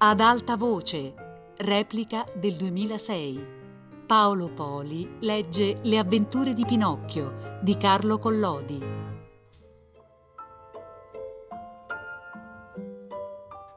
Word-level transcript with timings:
Ad 0.00 0.20
alta 0.20 0.56
voce, 0.56 1.12
replica 1.56 2.24
del 2.32 2.54
2006. 2.54 3.46
Paolo 4.06 4.48
Poli 4.48 5.16
legge 5.22 5.78
Le 5.82 5.98
avventure 5.98 6.54
di 6.54 6.64
Pinocchio 6.64 7.58
di 7.60 7.76
Carlo 7.76 8.18
Collodi. 8.18 8.80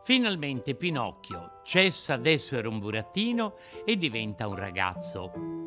Finalmente 0.03 0.75
Pinocchio 0.75 1.61
cessa 1.63 2.17
d'essere 2.17 2.67
un 2.67 2.77
burattino 2.77 3.55
e 3.83 3.97
diventa 3.97 4.47
un 4.47 4.55
ragazzo. 4.57 5.60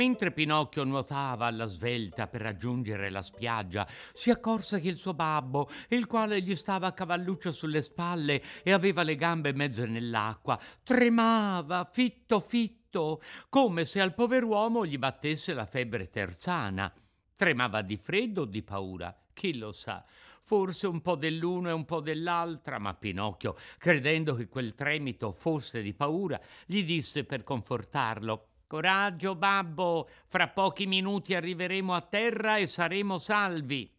Mentre 0.00 0.32
Pinocchio 0.32 0.82
nuotava 0.84 1.44
alla 1.44 1.66
svelta 1.66 2.26
per 2.26 2.40
raggiungere 2.40 3.10
la 3.10 3.20
spiaggia, 3.20 3.86
si 4.14 4.30
accorse 4.30 4.80
che 4.80 4.88
il 4.88 4.96
suo 4.96 5.12
babbo, 5.12 5.68
il 5.88 6.06
quale 6.06 6.40
gli 6.40 6.56
stava 6.56 6.86
a 6.86 6.92
cavalluccio 6.92 7.52
sulle 7.52 7.82
spalle 7.82 8.42
e 8.62 8.72
aveva 8.72 9.02
le 9.02 9.14
gambe 9.14 9.52
mezze 9.52 9.84
nell'acqua, 9.84 10.58
tremava 10.82 11.84
fitto 11.84 12.40
fitto, 12.40 13.20
come 13.50 13.84
se 13.84 14.00
al 14.00 14.14
pover'uomo 14.14 14.86
gli 14.86 14.96
battesse 14.96 15.52
la 15.52 15.66
febbre 15.66 16.08
terzana. 16.08 16.90
Tremava 17.36 17.82
di 17.82 17.98
freddo 17.98 18.42
o 18.42 18.46
di 18.46 18.62
paura, 18.62 19.14
chi 19.34 19.58
lo 19.58 19.70
sa. 19.70 20.02
Forse 20.40 20.86
un 20.86 21.02
po' 21.02 21.14
dell'uno 21.14 21.68
e 21.68 21.72
un 21.72 21.84
po' 21.84 22.00
dell'altra, 22.00 22.78
ma 22.78 22.94
Pinocchio, 22.94 23.54
credendo 23.76 24.34
che 24.34 24.48
quel 24.48 24.74
tremito 24.74 25.30
fosse 25.30 25.82
di 25.82 25.92
paura, 25.92 26.40
gli 26.64 26.84
disse 26.84 27.24
per 27.24 27.44
confortarlo 27.44 28.49
Coraggio, 28.70 29.34
babbo, 29.34 30.08
fra 30.28 30.46
pochi 30.46 30.86
minuti 30.86 31.34
arriveremo 31.34 31.92
a 31.92 32.02
terra 32.02 32.56
e 32.56 32.68
saremo 32.68 33.18
salvi. 33.18 33.92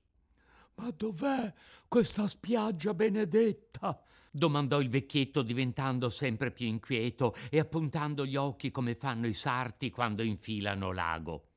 Ma 0.75 0.89
dov'è 0.95 1.53
questa 1.89 2.25
spiaggia 2.25 2.93
benedetta? 2.93 4.01
domandò 4.31 4.79
il 4.79 4.87
vecchietto 4.87 5.41
diventando 5.41 6.09
sempre 6.09 6.51
più 6.51 6.67
inquieto 6.67 7.35
e 7.49 7.59
appuntando 7.59 8.25
gli 8.25 8.37
occhi 8.37 8.71
come 8.71 8.95
fanno 8.95 9.27
i 9.27 9.33
sarti 9.33 9.89
quando 9.89 10.23
infilano 10.23 10.93
l'ago. 10.93 11.49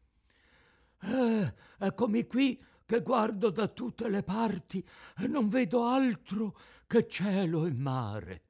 Eh, 1.01 1.55
eccomi 1.79 2.27
qui 2.27 2.61
che 2.85 3.01
guardo 3.01 3.51
da 3.51 3.69
tutte 3.69 4.09
le 4.09 4.25
parti 4.25 4.85
e 5.19 5.29
non 5.29 5.47
vedo 5.47 5.85
altro 5.85 6.59
che 6.89 7.07
cielo 7.07 7.65
e 7.65 7.73
mare. 7.73 8.44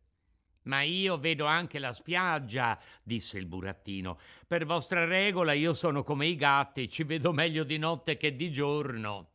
Ma 0.64 0.82
io 0.82 1.18
vedo 1.18 1.46
anche 1.46 1.78
la 1.78 1.92
spiaggia, 1.92 2.78
disse 3.02 3.38
il 3.38 3.46
burattino. 3.46 4.18
Per 4.46 4.64
vostra 4.64 5.04
regola 5.04 5.52
io 5.52 5.74
sono 5.74 6.02
come 6.02 6.26
i 6.26 6.36
gatti, 6.36 6.88
ci 6.88 7.04
vedo 7.04 7.32
meglio 7.32 7.64
di 7.64 7.78
notte 7.78 8.16
che 8.16 8.34
di 8.34 8.50
giorno. 8.50 9.28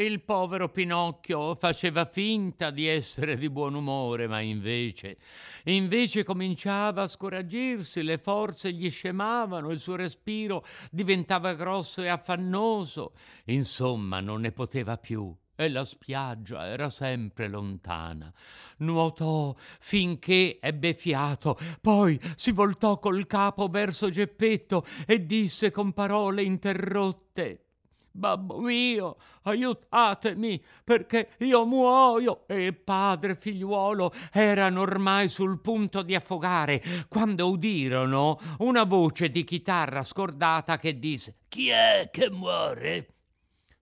Il 0.00 0.22
povero 0.22 0.70
Pinocchio 0.70 1.54
faceva 1.54 2.06
finta 2.06 2.70
di 2.70 2.86
essere 2.86 3.36
di 3.36 3.50
buon 3.50 3.74
umore, 3.74 4.26
ma 4.26 4.40
invece, 4.40 5.18
invece 5.64 6.24
cominciava 6.24 7.02
a 7.02 7.06
scoraggirsi, 7.06 8.02
le 8.02 8.16
forze 8.16 8.72
gli 8.72 8.90
scemavano, 8.90 9.70
il 9.70 9.78
suo 9.78 9.96
respiro 9.96 10.64
diventava 10.90 11.52
grosso 11.52 12.00
e 12.00 12.08
affannoso. 12.08 13.12
Insomma, 13.46 14.20
non 14.20 14.40
ne 14.40 14.52
poteva 14.52 14.96
più 14.96 15.36
e 15.60 15.68
la 15.68 15.84
spiaggia 15.84 16.66
era 16.66 16.88
sempre 16.88 17.46
lontana. 17.46 18.32
Nuotò 18.78 19.54
finché 19.78 20.58
ebbe 20.58 20.94
fiato, 20.94 21.58
poi 21.82 22.18
si 22.34 22.50
voltò 22.50 22.98
col 22.98 23.26
capo 23.26 23.68
verso 23.68 24.08
Geppetto 24.08 24.86
e 25.06 25.26
disse 25.26 25.70
con 25.70 25.92
parole 25.92 26.42
interrotte 26.42 27.66
Babbo 28.12 28.58
mio, 28.58 29.18
aiutatemi, 29.42 30.60
perché 30.82 31.30
io 31.38 31.64
muoio. 31.64 32.44
E 32.48 32.72
padre 32.72 33.32
e 33.32 33.36
figliuolo 33.36 34.12
erano 34.32 34.80
ormai 34.80 35.28
sul 35.28 35.60
punto 35.60 36.02
di 36.02 36.16
affogare, 36.16 36.82
quando 37.08 37.48
udirono 37.48 38.40
una 38.58 38.82
voce 38.82 39.30
di 39.30 39.44
chitarra 39.44 40.02
scordata 40.02 40.76
che 40.76 40.98
disse 40.98 41.36
Chi 41.46 41.68
è 41.68 42.08
che 42.10 42.30
muore? 42.30 43.19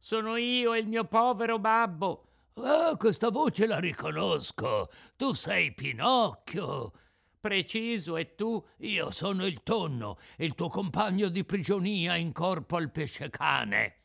Sono 0.08 0.36
io 0.36 0.72
e 0.72 0.78
il 0.78 0.86
mio 0.86 1.04
povero 1.04 1.58
babbo. 1.58 2.28
Ah, 2.54 2.96
questa 2.96 3.28
voce 3.28 3.66
la 3.66 3.78
riconosco. 3.78 4.90
Tu 5.16 5.34
sei 5.34 5.74
Pinocchio. 5.74 6.92
Preciso, 7.38 8.16
e 8.16 8.34
tu? 8.34 8.64
Io 8.78 9.10
sono 9.10 9.44
il 9.44 9.62
tonno, 9.62 10.16
il 10.38 10.54
tuo 10.54 10.70
compagno 10.70 11.28
di 11.28 11.44
prigionia 11.44 12.16
in 12.16 12.32
corpo 12.32 12.76
al 12.76 12.90
pesce 12.90 13.28
cane. 13.28 13.96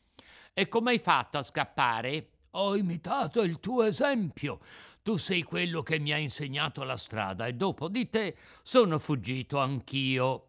E 0.52 0.68
come 0.68 0.90
hai 0.90 0.98
fatto 0.98 1.38
a 1.38 1.42
scappare? 1.42 2.32
Ho 2.50 2.76
imitato 2.76 3.40
il 3.40 3.58
tuo 3.58 3.84
esempio. 3.84 4.60
Tu 5.02 5.16
sei 5.16 5.42
quello 5.42 5.82
che 5.82 5.98
mi 5.98 6.12
ha 6.12 6.18
insegnato 6.18 6.82
la 6.82 6.98
strada 6.98 7.46
e 7.46 7.54
dopo 7.54 7.88
di 7.88 8.10
te 8.10 8.36
sono 8.62 8.98
fuggito 8.98 9.58
anch'io. 9.58 10.48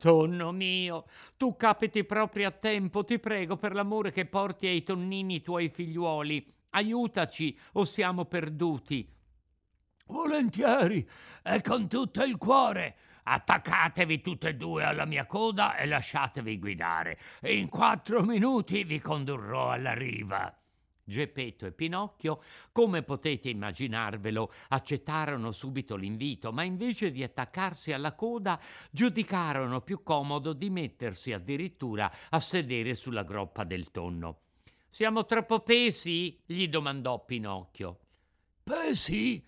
Tonno 0.00 0.50
mio, 0.50 1.04
tu 1.36 1.56
capiti 1.56 2.04
proprio 2.04 2.48
a 2.48 2.52
tempo, 2.52 3.04
ti 3.04 3.18
prego 3.18 3.58
per 3.58 3.74
l'amore 3.74 4.10
che 4.10 4.24
porti 4.24 4.66
ai 4.66 4.82
tonnini 4.82 5.42
tuoi 5.42 5.68
figliuoli. 5.68 6.54
Aiutaci 6.70 7.58
o 7.72 7.84
siamo 7.84 8.24
perduti. 8.24 9.06
Volentieri 10.06 11.06
e 11.42 11.60
con 11.60 11.86
tutto 11.86 12.24
il 12.24 12.38
cuore. 12.38 12.96
Attaccatevi 13.24 14.22
tutte 14.22 14.48
e 14.48 14.54
due 14.54 14.84
alla 14.84 15.04
mia 15.04 15.26
coda 15.26 15.76
e 15.76 15.84
lasciatevi 15.84 16.58
guidare. 16.58 17.18
In 17.42 17.68
quattro 17.68 18.22
minuti 18.22 18.84
vi 18.84 18.98
condurrò 19.00 19.68
alla 19.68 19.92
riva. 19.92 20.59
Geppetto 21.10 21.66
e 21.66 21.72
Pinocchio, 21.72 22.40
come 22.72 23.02
potete 23.02 23.50
immaginarvelo, 23.50 24.50
accettarono 24.68 25.50
subito 25.50 25.96
l'invito, 25.96 26.52
ma 26.52 26.62
invece 26.62 27.10
di 27.10 27.22
attaccarsi 27.22 27.92
alla 27.92 28.14
coda, 28.14 28.58
giudicarono 28.90 29.82
più 29.82 30.02
comodo 30.02 30.54
di 30.54 30.70
mettersi 30.70 31.34
addirittura 31.34 32.10
a 32.30 32.40
sedere 32.40 32.94
sulla 32.94 33.24
groppa 33.24 33.64
del 33.64 33.90
tonno. 33.90 34.38
Siamo 34.88 35.26
troppo 35.26 35.60
pesi? 35.60 36.40
gli 36.46 36.68
domandò 36.68 37.22
Pinocchio. 37.24 37.98
Pesi? 38.62 39.44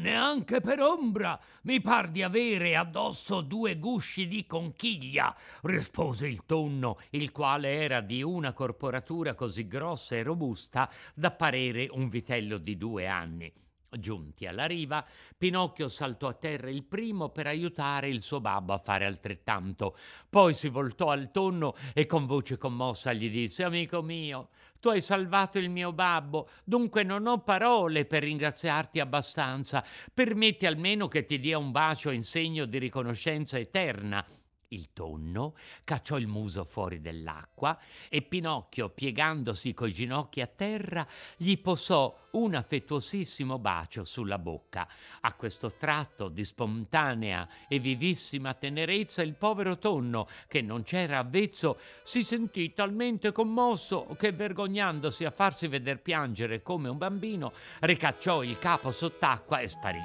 Neanche 0.00 0.62
per 0.62 0.80
ombra 0.80 1.38
mi 1.64 1.82
par 1.82 2.08
di 2.10 2.22
avere 2.22 2.74
addosso 2.74 3.42
due 3.42 3.78
gusci 3.78 4.26
di 4.26 4.46
conchiglia, 4.46 5.36
rispose 5.62 6.26
il 6.26 6.46
tonno, 6.46 6.98
il 7.10 7.30
quale 7.30 7.82
era 7.82 8.00
di 8.00 8.22
una 8.22 8.54
corporatura 8.54 9.34
così 9.34 9.68
grossa 9.68 10.16
e 10.16 10.22
robusta 10.22 10.90
da 11.12 11.30
parere 11.30 11.88
un 11.90 12.08
vitello 12.08 12.56
di 12.56 12.78
due 12.78 13.08
anni. 13.08 13.52
Giunti 13.98 14.46
alla 14.46 14.66
riva, 14.66 15.04
Pinocchio 15.36 15.88
saltò 15.88 16.28
a 16.28 16.34
terra 16.34 16.70
il 16.70 16.84
primo 16.84 17.30
per 17.30 17.48
aiutare 17.48 18.08
il 18.08 18.20
suo 18.20 18.40
babbo 18.40 18.72
a 18.72 18.78
fare 18.78 19.04
altrettanto. 19.04 19.96
Poi 20.28 20.54
si 20.54 20.68
voltò 20.68 21.10
al 21.10 21.32
tonno 21.32 21.74
e 21.92 22.06
con 22.06 22.26
voce 22.26 22.56
commossa 22.56 23.12
gli 23.12 23.28
disse: 23.28 23.64
Amico 23.64 24.00
mio, 24.00 24.50
tu 24.78 24.90
hai 24.90 25.00
salvato 25.00 25.58
il 25.58 25.70
mio 25.70 25.92
babbo, 25.92 26.48
dunque 26.64 27.02
non 27.02 27.26
ho 27.26 27.42
parole 27.42 28.04
per 28.04 28.22
ringraziarti 28.22 29.00
abbastanza. 29.00 29.84
Permetti 30.14 30.66
almeno 30.66 31.08
che 31.08 31.24
ti 31.24 31.40
dia 31.40 31.58
un 31.58 31.72
bacio 31.72 32.10
in 32.10 32.22
segno 32.22 32.66
di 32.66 32.78
riconoscenza 32.78 33.58
eterna. 33.58 34.24
Il 34.72 34.92
tonno 34.92 35.56
cacciò 35.82 36.16
il 36.16 36.28
muso 36.28 36.62
fuori 36.62 37.00
dell'acqua 37.00 37.76
e 38.08 38.22
Pinocchio, 38.22 38.88
piegandosi 38.90 39.74
coi 39.74 39.92
ginocchi 39.92 40.40
a 40.40 40.46
terra, 40.46 41.04
gli 41.36 41.58
posò 41.58 42.28
un 42.32 42.54
affettuosissimo 42.54 43.58
bacio 43.58 44.04
sulla 44.04 44.38
bocca. 44.38 44.86
A 45.22 45.34
questo 45.34 45.72
tratto 45.72 46.28
di 46.28 46.44
spontanea 46.44 47.48
e 47.66 47.80
vivissima 47.80 48.54
tenerezza 48.54 49.22
il 49.22 49.34
povero 49.34 49.76
tonno, 49.76 50.28
che 50.46 50.62
non 50.62 50.84
c'era 50.84 51.18
avvezzo, 51.18 51.80
si 52.04 52.22
sentì 52.22 52.72
talmente 52.72 53.32
commosso 53.32 54.14
che, 54.16 54.30
vergognandosi 54.30 55.24
a 55.24 55.32
farsi 55.32 55.66
veder 55.66 56.00
piangere 56.00 56.62
come 56.62 56.88
un 56.88 56.96
bambino, 56.96 57.52
ricacciò 57.80 58.44
il 58.44 58.56
capo 58.60 58.92
sott'acqua 58.92 59.58
e 59.58 59.66
sparì. 59.66 60.00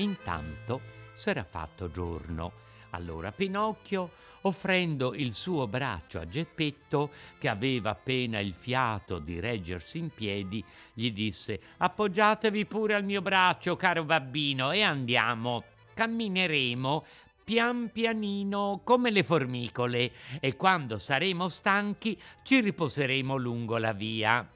Intanto 0.00 0.80
s'era 1.12 1.44
fatto 1.44 1.90
giorno. 1.90 2.52
Allora 2.90 3.32
Pinocchio, 3.32 4.10
offrendo 4.42 5.14
il 5.14 5.32
suo 5.32 5.66
braccio 5.68 6.18
a 6.18 6.26
Geppetto, 6.26 7.10
che 7.38 7.48
aveva 7.48 7.90
appena 7.90 8.38
il 8.40 8.54
fiato 8.54 9.18
di 9.18 9.38
reggersi 9.38 9.98
in 9.98 10.08
piedi, 10.08 10.64
gli 10.94 11.12
disse 11.12 11.60
Appoggiatevi 11.76 12.64
pure 12.64 12.94
al 12.94 13.04
mio 13.04 13.20
braccio, 13.20 13.76
caro 13.76 14.04
babbino, 14.04 14.72
e 14.72 14.80
andiamo. 14.80 15.64
Cammineremo 15.94 17.04
pian 17.44 17.90
pianino 17.92 18.80
come 18.84 19.10
le 19.10 19.22
formicole 19.22 20.12
e 20.40 20.56
quando 20.56 20.98
saremo 20.98 21.48
stanchi 21.48 22.18
ci 22.42 22.60
riposeremo 22.60 23.36
lungo 23.36 23.76
la 23.76 23.92
via. 23.92 24.48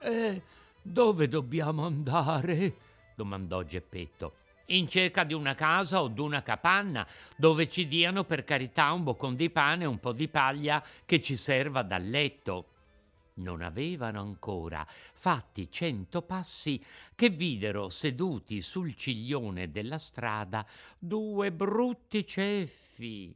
E 0.00 0.42
dove 0.82 1.28
dobbiamo 1.28 1.86
andare? 1.86 2.76
domandò 3.14 3.62
Geppetto. 3.62 4.40
In 4.66 4.88
cerca 4.88 5.24
di 5.24 5.34
una 5.34 5.54
casa 5.54 6.02
o 6.02 6.08
d'una 6.08 6.42
capanna 6.42 7.06
dove 7.36 7.68
ci 7.68 7.88
diano 7.88 8.24
per 8.24 8.44
carità 8.44 8.92
un 8.92 9.02
boccon 9.02 9.34
di 9.36 9.50
pane 9.50 9.84
e 9.84 9.86
un 9.86 9.98
po' 9.98 10.12
di 10.12 10.28
paglia 10.28 10.84
che 11.04 11.20
ci 11.20 11.36
serva 11.36 11.82
da 11.82 11.98
letto. 11.98 12.66
Non 13.34 13.62
avevano 13.62 14.20
ancora 14.20 14.86
fatti 14.86 15.70
cento 15.70 16.22
passi 16.22 16.82
che 17.14 17.30
videro 17.30 17.88
seduti 17.88 18.60
sul 18.60 18.94
ciglione 18.94 19.70
della 19.70 19.98
strada 19.98 20.66
due 20.98 21.50
brutti 21.50 22.26
ceffi, 22.26 23.34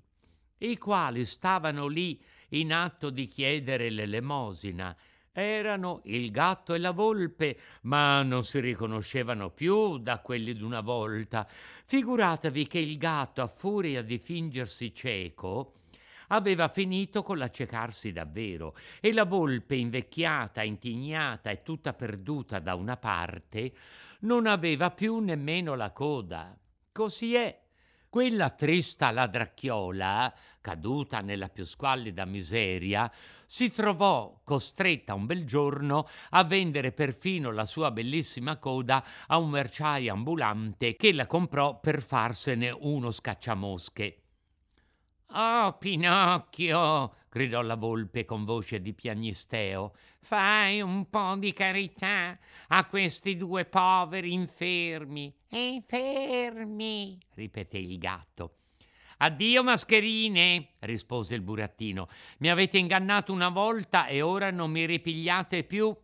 i 0.59 0.79
quali 0.79 1.25
stavano 1.25 1.87
lì 1.87 2.23
in 2.51 2.73
atto 2.73 3.11
di 3.11 3.27
chiedere 3.27 3.91
l'elemosina. 3.91 4.97
Erano 5.39 6.01
il 6.05 6.31
gatto 6.31 6.73
e 6.73 6.79
la 6.79 6.93
volpe, 6.93 7.59
ma 7.83 8.23
non 8.23 8.43
si 8.43 8.59
riconoscevano 8.59 9.51
più 9.51 9.99
da 9.99 10.21
quelli 10.21 10.55
d'una 10.55 10.81
volta. 10.81 11.47
Figuratevi 11.47 12.67
che 12.67 12.79
il 12.79 12.97
gatto, 12.97 13.43
a 13.43 13.47
furia 13.47 14.01
di 14.01 14.17
fingersi 14.17 14.95
cieco, 14.95 15.75
aveva 16.29 16.69
finito 16.69 17.23
con 17.23 17.37
l'accecarsi 17.37 18.13
davvero 18.13 18.75
e 18.99 19.13
la 19.13 19.27
volpe 19.27 19.75
invecchiata, 19.75 20.63
intignata 20.63 21.51
e 21.51 21.63
tutta 21.63 21.93
perduta 21.93 22.59
da 22.59 22.75
una 22.75 22.97
parte, 22.97 23.75
non 24.21 24.47
aveva 24.47 24.91
più 24.91 25.19
nemmeno 25.19 25.75
la 25.75 25.91
coda. 25.91 26.59
Così 26.91 27.35
è. 27.35 27.66
Quella 28.17 28.49
trista 28.49 29.11
ladracchiola, 29.11 30.33
caduta 30.63 31.21
nella 31.21 31.51
più 31.51 31.67
squallida 31.67 32.25
miseria, 32.25 33.13
si 33.45 33.71
trovò 33.71 34.41
costretta 34.43 35.13
un 35.13 35.27
bel 35.27 35.45
giorno 35.45 36.09
a 36.31 36.43
vendere 36.43 36.93
perfino 36.93 37.51
la 37.51 37.67
sua 37.67 37.91
bellissima 37.91 38.57
coda 38.57 39.05
a 39.27 39.37
un 39.37 39.51
merciaio 39.51 40.15
ambulante 40.15 40.97
che 40.97 41.13
la 41.13 41.27
comprò 41.27 41.79
per 41.79 42.01
farsene 42.01 42.71
uno 42.71 43.11
scacciamosche. 43.11 44.23
Oh, 45.33 45.77
Pinocchio, 45.77 47.17
gridò 47.37 47.61
la 47.61 47.75
volpe 47.75 48.25
con 48.25 48.47
voce 48.47 48.81
di 48.81 48.95
piagnisteo, 48.95 49.93
fai 50.21 50.81
un 50.81 51.11
po' 51.11 51.37
di 51.37 51.53
carità 51.53 52.39
a 52.69 52.87
questi 52.87 53.37
due 53.37 53.67
poveri 53.67 54.33
infermi. 54.33 55.35
Infermi, 55.51 57.19
ripeté 57.35 57.77
il 57.77 57.99
gatto. 57.99 58.55
Addio 59.19 59.63
mascherine, 59.63 60.77
rispose 60.81 61.35
il 61.35 61.43
burattino. 61.43 62.09
Mi 62.39 62.49
avete 62.49 62.79
ingannato 62.79 63.35
una 63.35 63.51
volta 63.51 64.07
e 64.07 64.23
ora 64.23 64.51
non 64.51 64.71
mi 64.71 64.87
ripigliate 64.87 65.63
più. 65.65 65.95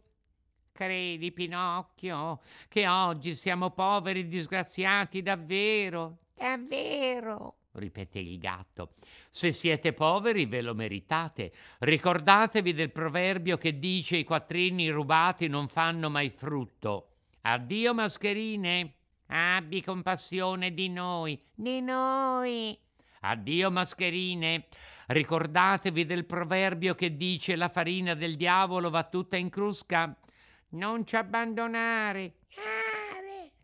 Credi, 0.70 1.32
Pinocchio, 1.32 2.40
che 2.68 2.86
oggi 2.86 3.34
siamo 3.34 3.70
poveri 3.70 4.24
disgraziati 4.24 5.22
davvero? 5.22 6.18
Davvero? 6.34 7.56
Ripeté 7.72 8.18
il 8.18 8.38
gatto. 8.38 8.94
Se 9.30 9.52
siete 9.52 9.92
poveri 9.92 10.46
ve 10.46 10.62
lo 10.62 10.74
meritate. 10.74 11.52
Ricordatevi 11.78 12.72
del 12.72 12.90
proverbio 12.90 13.56
che 13.56 13.78
dice 13.78 14.16
i 14.16 14.24
quattrini 14.24 14.90
rubati 14.90 15.48
non 15.48 15.68
fanno 15.68 16.10
mai 16.10 16.30
frutto. 16.30 17.08
Addio 17.42 17.94
mascherine. 17.94 18.94
Abbi 19.26 19.82
compassione 19.82 20.74
di 20.74 20.88
noi, 20.90 21.40
di 21.54 21.80
noi. 21.80 22.78
Addio 23.20 23.70
mascherine. 23.70 24.66
Ricordatevi 25.06 26.04
del 26.04 26.26
proverbio 26.26 26.94
che 26.94 27.16
dice 27.16 27.56
la 27.56 27.68
farina 27.68 28.14
del 28.14 28.36
diavolo 28.36 28.90
va 28.90 29.04
tutta 29.04 29.36
in 29.36 29.48
crusca. 29.48 30.16
Non 30.70 31.06
ci 31.06 31.16
abbandonare, 31.16 32.34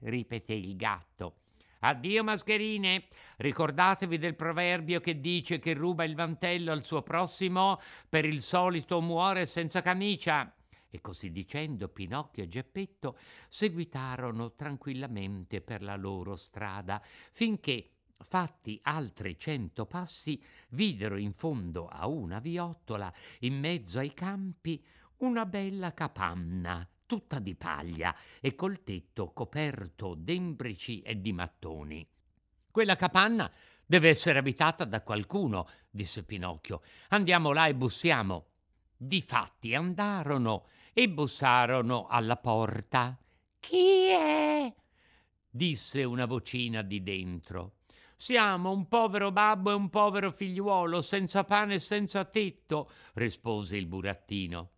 ripeté 0.01 0.55
il 0.55 0.77
gatto. 0.77 1.35
Addio 1.81 2.25
mascherine, 2.25 3.05
ricordatevi 3.37 4.19
del 4.19 4.35
proverbio 4.35 5.01
che 5.01 5.21
dice 5.21 5.61
che 5.61 5.75
ruba 5.75 6.03
il 6.03 6.17
mantello 6.17 6.73
al 6.73 6.83
suo 6.83 7.03
prossimo, 7.03 7.81
per 8.09 8.25
il 8.25 8.41
solito 8.41 9.01
muore 9.01 9.47
senza 9.47 9.81
camicia. 9.81 10.53
E 10.91 11.01
così 11.01 11.31
dicendo 11.31 11.89
Pinocchio 11.89 12.43
e 12.43 12.49
Geppetto 12.49 13.17
seguitarono 13.47 14.55
tranquillamente 14.55 15.61
per 15.61 15.83
la 15.83 15.95
loro 15.95 16.35
strada, 16.35 17.01
finché, 17.31 17.91
fatti 18.17 18.81
altri 18.83 19.39
cento 19.39 19.87
passi, 19.87 20.43
videro 20.71 21.17
in 21.17 21.33
fondo 21.33 21.87
a 21.87 22.09
una 22.09 22.41
viottola, 22.41 23.13
in 23.41 23.57
mezzo 23.57 24.01
ai 24.01 24.15
campi, 24.15 24.85
una 25.19 25.47
bella 25.47 25.95
capanna 25.95 26.89
tutta 27.09 27.39
di 27.39 27.57
paglia 27.57 28.15
e 28.39 28.55
col 28.55 28.85
tetto 28.85 29.33
coperto 29.33 30.15
d'embrici 30.15 31.01
e 31.01 31.21
di 31.21 31.33
mattoni. 31.33 32.07
Quella 32.71 32.97
capanna 32.97 33.51
deve 33.85 34.11
essere 34.11 34.39
abitata 34.39 34.85
da 34.85 35.03
qualcuno, 35.03 35.67
disse 35.89 36.23
Pinocchio. 36.23 36.83
Andiamo 37.09 37.53
là 37.53 37.67
e 37.67 37.75
bussiamo. 37.75 38.47
Difatti 38.95 39.75
andarono 39.75 40.67
e 40.93 41.09
bussarono 41.09 42.07
alla 42.09 42.37
porta. 42.37 43.19
Chi 43.59 44.09
è? 44.11 44.75
disse 45.51 46.05
una 46.05 46.27
vocina 46.27 46.83
di 46.83 47.03
dentro. 47.03 47.77
Siamo 48.17 48.71
un 48.71 48.87
povero 48.87 49.33
babbo 49.33 49.71
e 49.71 49.75
un 49.75 49.89
povero 49.89 50.31
figliuolo, 50.31 51.01
senza 51.01 51.45
pane 51.45 51.75
e 51.75 51.79
senza 51.79 52.25
tetto, 52.27 52.91
rispose 53.15 53.77
il 53.77 53.87
burattino. 53.87 54.73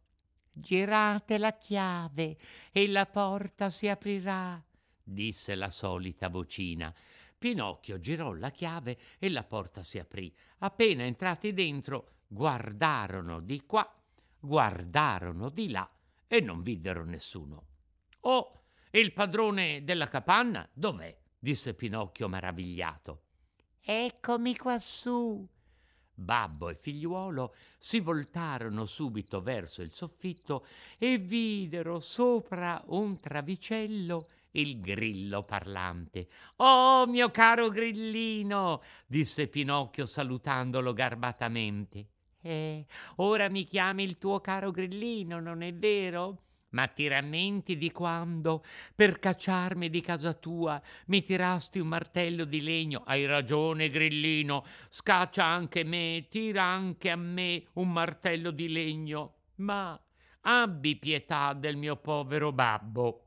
Girate 0.52 1.38
la 1.38 1.56
chiave 1.56 2.36
e 2.72 2.88
la 2.88 3.06
porta 3.06 3.70
si 3.70 3.88
aprirà, 3.88 4.62
disse 5.02 5.54
la 5.54 5.70
solita 5.70 6.28
vocina. 6.28 6.94
Pinocchio 7.38 7.98
girò 7.98 8.32
la 8.34 8.50
chiave 8.50 8.98
e 9.18 9.30
la 9.30 9.44
porta 9.44 9.82
si 9.82 9.98
aprì. 9.98 10.34
Appena 10.58 11.04
entrati 11.04 11.54
dentro, 11.54 12.18
guardarono 12.26 13.40
di 13.40 13.64
qua, 13.64 13.90
guardarono 14.38 15.48
di 15.48 15.70
là 15.70 15.90
e 16.26 16.40
non 16.40 16.60
videro 16.60 17.04
nessuno. 17.04 17.64
Oh, 18.20 18.64
il 18.90 19.12
padrone 19.12 19.84
della 19.84 20.08
capanna 20.08 20.68
dov'è? 20.72 21.16
disse 21.38 21.74
Pinocchio 21.74 22.28
maravigliato. 22.28 23.22
Eccomi 23.80 24.56
quassù, 24.56 25.48
Babbo 26.20 26.68
e 26.68 26.74
figliuolo 26.74 27.54
si 27.78 28.00
voltarono 28.00 28.84
subito 28.84 29.40
verso 29.40 29.82
il 29.82 29.90
soffitto 29.90 30.66
e 30.98 31.18
videro 31.18 31.98
sopra 31.98 32.82
un 32.88 33.18
travicello 33.18 34.24
il 34.52 34.80
grillo 34.80 35.42
parlante. 35.42 36.28
Oh, 36.56 37.06
mio 37.06 37.30
caro 37.30 37.68
grillino, 37.68 38.82
disse 39.06 39.46
Pinocchio 39.48 40.06
salutandolo 40.06 40.92
garbatamente. 40.92 42.06
Eh, 42.42 42.84
ora 43.16 43.48
mi 43.48 43.64
chiami 43.64 44.02
il 44.02 44.18
tuo 44.18 44.40
caro 44.40 44.70
grillino, 44.70 45.40
non 45.40 45.62
è 45.62 45.72
vero? 45.74 46.49
Ma 46.70 46.86
ti 46.86 47.08
rammenti 47.08 47.76
di 47.76 47.90
quando, 47.90 48.64
per 48.94 49.18
cacciarmi 49.18 49.90
di 49.90 50.00
casa 50.00 50.32
tua, 50.34 50.80
mi 51.06 51.22
tirasti 51.22 51.78
un 51.78 51.88
martello 51.88 52.44
di 52.44 52.62
legno? 52.62 53.02
Hai 53.04 53.26
ragione, 53.26 53.88
grillino, 53.88 54.64
scaccia 54.88 55.44
anche 55.44 55.84
me, 55.84 56.26
tira 56.28 56.62
anche 56.62 57.10
a 57.10 57.16
me 57.16 57.64
un 57.74 57.90
martello 57.92 58.50
di 58.50 58.68
legno. 58.68 59.34
Ma 59.56 60.00
abbi 60.42 60.96
pietà 60.96 61.52
del 61.54 61.76
mio 61.76 61.96
povero 61.96 62.52
babbo. 62.52 63.26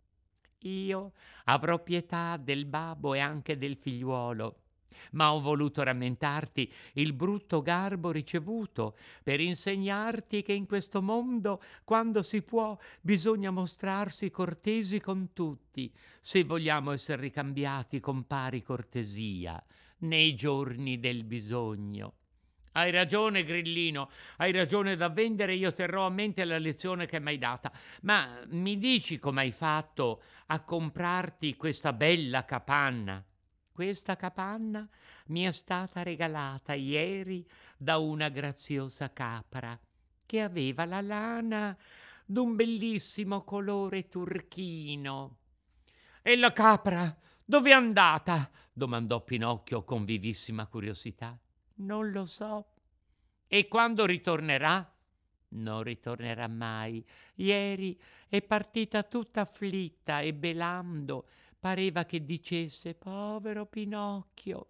Io 0.59 1.11
avrò 1.45 1.83
pietà 1.83 2.37
del 2.37 2.65
babbo 2.65 3.13
e 3.13 3.19
anche 3.19 3.57
del 3.57 3.75
figliuolo 3.75 4.62
ma 5.11 5.33
ho 5.33 5.39
voluto 5.39 5.83
rammentarti 5.83 6.71
il 6.93 7.13
brutto 7.13 7.61
garbo 7.61 8.11
ricevuto 8.11 8.97
per 9.23 9.39
insegnarti 9.39 10.41
che 10.41 10.53
in 10.53 10.65
questo 10.65 11.01
mondo, 11.01 11.61
quando 11.83 12.21
si 12.21 12.41
può, 12.41 12.77
bisogna 13.01 13.51
mostrarsi 13.51 14.31
cortesi 14.31 14.99
con 14.99 15.33
tutti, 15.33 15.93
se 16.19 16.43
vogliamo 16.43 16.91
essere 16.91 17.21
ricambiati 17.21 17.99
con 17.99 18.25
pari 18.25 18.61
cortesia 18.61 19.63
nei 19.99 20.35
giorni 20.35 20.99
del 20.99 21.23
bisogno. 21.23 22.15
Hai 22.75 22.89
ragione, 22.89 23.43
Grillino, 23.43 24.09
hai 24.37 24.51
ragione 24.51 24.95
da 24.95 25.09
vendere, 25.09 25.53
io 25.53 25.73
terrò 25.73 26.07
a 26.07 26.09
mente 26.09 26.43
la 26.43 26.57
lezione 26.57 27.05
che 27.05 27.19
mi 27.19 27.29
hai 27.29 27.37
data. 27.37 27.71
Ma 28.01 28.39
mi 28.47 28.79
dici 28.79 29.19
come 29.19 29.41
hai 29.41 29.51
fatto 29.51 30.23
a 30.47 30.59
comprarti 30.63 31.55
questa 31.55 31.93
bella 31.93 32.45
capanna? 32.45 33.23
Questa 33.73 34.15
capanna 34.15 34.87
mi 35.29 35.45
è 35.45 35.51
stata 35.51 36.03
regalata 36.03 36.75
ieri 36.75 37.43
da 37.75 37.97
una 37.97 38.29
graziosa 38.29 39.11
capra 39.11 39.77
che 40.27 40.41
aveva 40.41 40.85
la 40.85 41.01
lana 41.01 41.75
d'un 42.23 42.55
bellissimo 42.55 43.41
colore 43.41 44.07
turchino. 44.09 45.37
E 46.21 46.37
la 46.37 46.53
capra 46.53 47.17
dove 47.43 47.71
è 47.71 47.73
andata? 47.73 48.51
domandò 48.71 49.23
Pinocchio 49.23 49.83
con 49.83 50.05
vivissima 50.05 50.67
curiosità. 50.67 51.35
Non 51.77 52.11
lo 52.11 52.27
so. 52.27 52.67
E 53.47 53.67
quando 53.67 54.05
ritornerà? 54.05 54.87
Non 55.49 55.81
ritornerà 55.81 56.47
mai. 56.47 57.03
Ieri 57.37 57.99
è 58.27 58.39
partita 58.43 59.01
tutta 59.01 59.41
afflitta 59.41 60.19
e 60.19 60.31
belando. 60.35 61.25
Pareva 61.63 62.03
che 62.03 62.25
dicesse 62.25 62.93
povero 62.93 63.65
Pinocchio. 63.65 64.67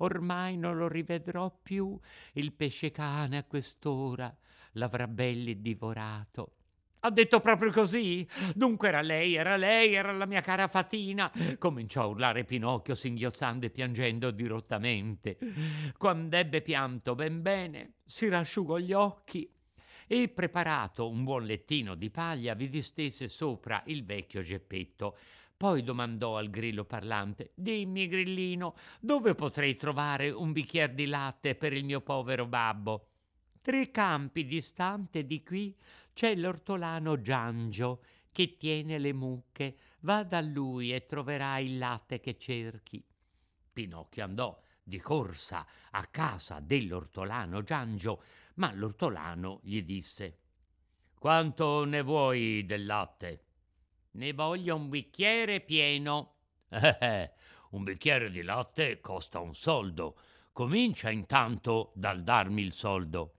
Ormai 0.00 0.58
non 0.58 0.76
lo 0.76 0.88
rivedrò 0.88 1.50
più. 1.50 1.98
Il 2.34 2.52
pesce 2.52 2.90
cane 2.90 3.38
a 3.38 3.44
quest'ora 3.44 4.30
l'avrà 4.72 5.08
belli 5.08 5.62
divorato. 5.62 6.56
Ha 7.00 7.10
detto 7.10 7.40
proprio 7.40 7.70
così? 7.70 8.28
Dunque 8.54 8.88
era 8.88 9.00
lei, 9.00 9.36
era 9.36 9.56
lei, 9.56 9.94
era 9.94 10.12
la 10.12 10.26
mia 10.26 10.42
cara 10.42 10.68
Fatina. 10.68 11.32
Cominciò 11.56 12.02
a 12.02 12.06
urlare 12.08 12.44
Pinocchio, 12.44 12.94
singhiozzando 12.94 13.64
e 13.64 13.70
piangendo 13.70 14.30
dirottamente. 14.30 15.38
Quando 15.96 16.36
ebbe 16.36 16.60
pianto 16.60 17.14
ben 17.14 17.40
bene, 17.40 17.94
si 18.04 18.28
rasciugò 18.28 18.76
gli 18.76 18.92
occhi 18.92 19.50
e, 20.06 20.28
preparato 20.28 21.08
un 21.08 21.24
buon 21.24 21.44
lettino 21.44 21.94
di 21.94 22.10
paglia, 22.10 22.52
vi 22.52 22.68
distese 22.68 23.28
sopra 23.28 23.82
il 23.86 24.04
vecchio 24.04 24.42
Geppetto. 24.42 25.16
Poi 25.64 25.82
domandò 25.82 26.36
al 26.36 26.50
grillo 26.50 26.84
parlante: 26.84 27.52
Dimmi, 27.54 28.06
grillino, 28.06 28.76
dove 29.00 29.34
potrei 29.34 29.76
trovare 29.76 30.28
un 30.28 30.52
bicchiere 30.52 30.92
di 30.92 31.06
latte 31.06 31.54
per 31.54 31.72
il 31.72 31.86
mio 31.86 32.02
povero 32.02 32.44
babbo? 32.44 33.08
Tre 33.62 33.90
campi 33.90 34.44
distante 34.44 35.24
di 35.24 35.42
qui 35.42 35.74
c'è 36.12 36.34
l'ortolano 36.34 37.18
Giangio 37.22 38.02
che 38.30 38.58
tiene 38.58 38.98
le 38.98 39.14
mucche. 39.14 39.76
Va 40.00 40.22
da 40.22 40.42
lui 40.42 40.92
e 40.92 41.06
troverai 41.06 41.64
il 41.64 41.78
latte 41.78 42.20
che 42.20 42.36
cerchi. 42.36 43.02
Pinocchio 43.72 44.22
andò 44.22 44.60
di 44.82 45.00
corsa 45.00 45.66
a 45.92 46.04
casa 46.08 46.60
dell'ortolano 46.60 47.62
Giangio, 47.62 48.22
ma 48.56 48.70
l'ortolano 48.74 49.60
gli 49.62 49.80
disse: 49.80 50.40
Quanto 51.18 51.84
ne 51.84 52.02
vuoi 52.02 52.66
del 52.66 52.84
latte? 52.84 53.44
Ne 54.14 54.32
voglio 54.32 54.76
un 54.76 54.88
bicchiere 54.88 55.60
pieno. 55.60 56.32
Eh, 56.74 56.98
eh, 57.00 57.30
un 57.70 57.84
bicchiere 57.84 58.30
di 58.30 58.42
latte 58.42 59.00
costa 59.00 59.38
un 59.38 59.54
soldo. 59.54 60.16
Comincia 60.52 61.10
intanto 61.10 61.92
dal 61.94 62.22
darmi 62.22 62.62
il 62.62 62.72
soldo. 62.72 63.34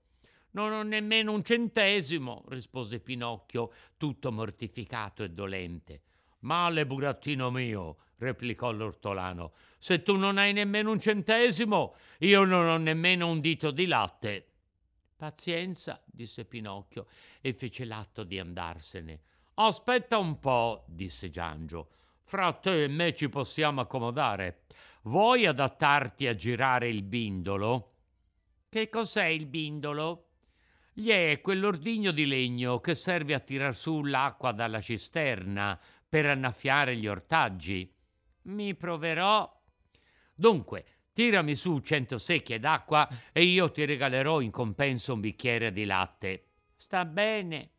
Non 0.51 0.71
ho 0.71 0.83
nemmeno 0.83 1.33
un 1.33 1.43
centesimo, 1.43 2.45
rispose 2.47 3.01
Pinocchio, 3.01 3.71
tutto 3.97 4.31
mortificato 4.31 5.23
e 5.23 5.31
dolente. 5.31 6.01
Male, 6.39 6.85
burattino 6.85 7.51
mio, 7.51 7.97
replicò 8.17 8.71
l'ortolano. 8.71 9.53
Se 9.77 10.01
tu 10.01 10.15
non 10.15 10.37
hai 10.37 10.53
nemmeno 10.53 10.91
un 10.91 10.99
centesimo, 10.99 11.95
io 12.19 12.45
non 12.45 12.67
ho 12.67 12.77
nemmeno 12.77 13.29
un 13.29 13.41
dito 13.41 13.71
di 13.71 13.85
latte. 13.85 14.47
Pazienza, 15.15 16.01
disse 16.05 16.45
Pinocchio 16.45 17.07
e 17.41 17.53
fece 17.53 17.83
l'atto 17.83 18.23
di 18.23 18.39
andarsene. 18.39 19.21
Aspetta 19.57 20.17
un 20.17 20.39
po', 20.39 20.83
disse 20.87 21.29
Giangio. 21.29 21.89
Fra 22.23 22.51
te 22.53 22.83
e 22.83 22.87
me 22.87 23.13
ci 23.13 23.29
possiamo 23.29 23.79
accomodare. 23.79 24.63
Vuoi 25.03 25.45
adattarti 25.45 26.27
a 26.27 26.35
girare 26.35 26.89
il 26.89 27.03
bindolo? 27.03 27.93
Che 28.67 28.89
cos'è 28.89 29.27
il 29.27 29.45
bindolo? 29.45 30.31
Gli 30.91 31.09
è 31.09 31.39
quell'ordigno 31.39 32.11
di 32.11 32.25
legno 32.25 32.81
che 32.81 32.95
serve 32.95 33.33
a 33.33 33.39
tirar 33.39 33.73
su 33.73 34.03
l'acqua 34.03 34.51
dalla 34.51 34.81
cisterna 34.81 35.79
per 36.07 36.25
annaffiare 36.25 36.97
gli 36.97 37.07
ortaggi. 37.07 37.89
Mi 38.43 38.75
proverò. 38.75 39.49
Dunque, 40.33 40.85
tirami 41.13 41.55
su 41.55 41.79
cento 41.79 42.17
secchie 42.17 42.59
d'acqua 42.59 43.07
e 43.31 43.43
io 43.43 43.71
ti 43.71 43.85
regalerò 43.85 44.41
in 44.41 44.51
compenso 44.51 45.13
un 45.13 45.21
bicchiere 45.21 45.71
di 45.71 45.85
latte. 45.85 46.47
Sta 46.75 47.05
bene. 47.05 47.74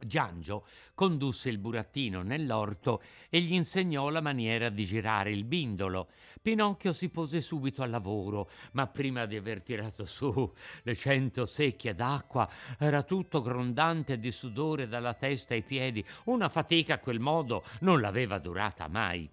Giangio 0.00 0.66
condusse 0.94 1.48
il 1.48 1.58
burattino 1.58 2.22
nell'orto 2.22 3.02
e 3.28 3.40
gli 3.40 3.52
insegnò 3.52 4.08
la 4.10 4.20
maniera 4.20 4.68
di 4.68 4.84
girare 4.84 5.32
il 5.32 5.44
bindolo. 5.44 6.08
Pinocchio 6.40 6.92
si 6.92 7.08
pose 7.08 7.40
subito 7.40 7.82
al 7.82 7.90
lavoro, 7.90 8.48
ma 8.72 8.86
prima 8.86 9.26
di 9.26 9.36
aver 9.36 9.62
tirato 9.62 10.04
su 10.06 10.52
le 10.82 10.94
cento 10.94 11.46
secchie 11.46 11.94
d'acqua 11.94 12.48
era 12.78 13.02
tutto 13.02 13.42
grondante 13.42 14.18
di 14.18 14.30
sudore 14.30 14.86
dalla 14.86 15.14
testa 15.14 15.54
ai 15.54 15.62
piedi. 15.62 16.04
Una 16.24 16.48
fatica 16.48 16.94
a 16.94 16.98
quel 16.98 17.20
modo 17.20 17.64
non 17.80 18.00
l'aveva 18.00 18.38
durata 18.38 18.88
mai. 18.88 19.28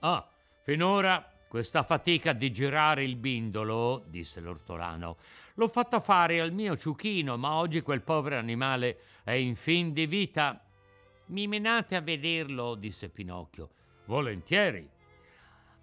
Ah, 0.00 0.26
finora 0.62 1.32
questa 1.48 1.82
fatica 1.82 2.32
di 2.34 2.52
girare 2.52 3.04
il 3.04 3.16
bindolo, 3.16 4.04
disse 4.06 4.40
l'ortolano, 4.40 5.16
l'ho 5.58 5.68
fatta 5.68 5.98
fare 5.98 6.40
al 6.40 6.52
mio 6.52 6.76
ciuchino, 6.76 7.36
ma 7.36 7.54
oggi 7.54 7.82
quel 7.82 8.02
povero 8.02 8.38
animale 8.38 9.00
è 9.24 9.32
in 9.32 9.56
fin 9.56 9.92
di 9.92 10.06
vita. 10.06 10.64
Mi 11.26 11.48
menate 11.48 11.96
a 11.96 12.00
vederlo, 12.00 12.76
disse 12.76 13.08
Pinocchio. 13.08 13.70
Volentieri. 14.06 14.88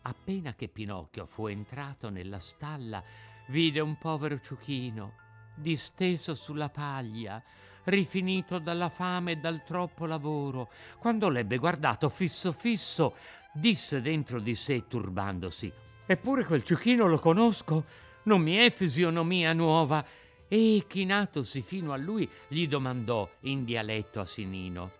Appena 0.03 0.53
che 0.55 0.69
Pinocchio 0.69 1.25
fu 1.25 1.47
entrato 1.47 2.09
nella 2.09 2.39
stalla, 2.39 3.03
vide 3.49 3.81
un 3.81 3.97
povero 3.97 4.39
ciuchino, 4.39 5.13
disteso 5.55 6.35
sulla 6.35 6.69
paglia, 6.69 7.43
rifinito 7.83 8.59
dalla 8.59 8.89
fame 8.89 9.33
e 9.33 9.35
dal 9.35 9.63
troppo 9.65 10.05
lavoro. 10.05 10.69
Quando 10.99 11.27
l'ebbe 11.27 11.57
guardato 11.57 12.07
fisso 12.07 12.53
fisso, 12.53 13.13
disse 13.51 13.99
dentro 13.99 14.39
di 14.39 14.55
sé 14.55 14.87
turbandosi: 14.87 15.71
Eppure 16.05 16.45
quel 16.45 16.63
ciuchino 16.63 17.07
lo 17.07 17.19
conosco, 17.19 18.04
non 18.25 18.41
mi 18.41 18.55
è 18.55 18.71
fisionomia 18.71 19.53
nuova 19.53 20.05
e 20.47 20.85
chinatosi 20.87 21.61
fino 21.61 21.91
a 21.91 21.97
lui 21.97 22.29
gli 22.47 22.67
domandò 22.67 23.29
in 23.41 23.63
dialetto 23.63 24.19
asinino 24.19 24.91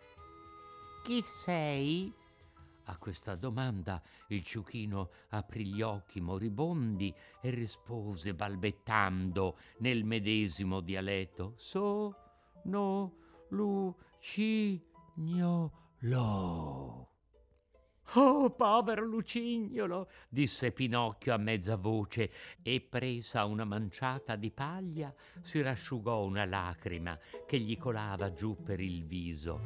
Chi 1.04 1.22
sei? 1.22 2.12
A 2.88 2.98
questa 2.98 3.36
domanda 3.36 4.02
il 4.30 4.44
ciuchino 4.44 5.10
aprì 5.30 5.66
gli 5.66 5.82
occhi 5.82 6.22
moribondi 6.22 7.14
e 7.42 7.50
rispose 7.50 8.36
balbettando 8.36 9.58
nel 9.80 10.04
medesimo 10.04 10.82
dialetto 10.82 11.54
Sono 11.58 13.14
Lucignolo. 13.50 14.84
Oh, 18.14 18.52
povero 18.52 19.04
lucignolo, 19.04 20.10
disse 20.30 20.72
Pinocchio 20.72 21.34
a 21.34 21.38
mezza 21.38 21.76
voce 21.76 22.32
e 22.62 22.80
presa 22.80 23.46
una 23.46 23.66
manciata 23.66 24.36
di 24.36 24.52
paglia 24.52 25.14
si 25.42 25.62
rasciugò 25.62 26.24
una 26.24 26.46
lacrima 26.46 27.18
che 27.46 27.58
gli 27.58 27.78
colava 27.78 28.32
giù 28.32 28.62
per 28.64 28.80
il 28.80 29.04
viso. 29.04 29.60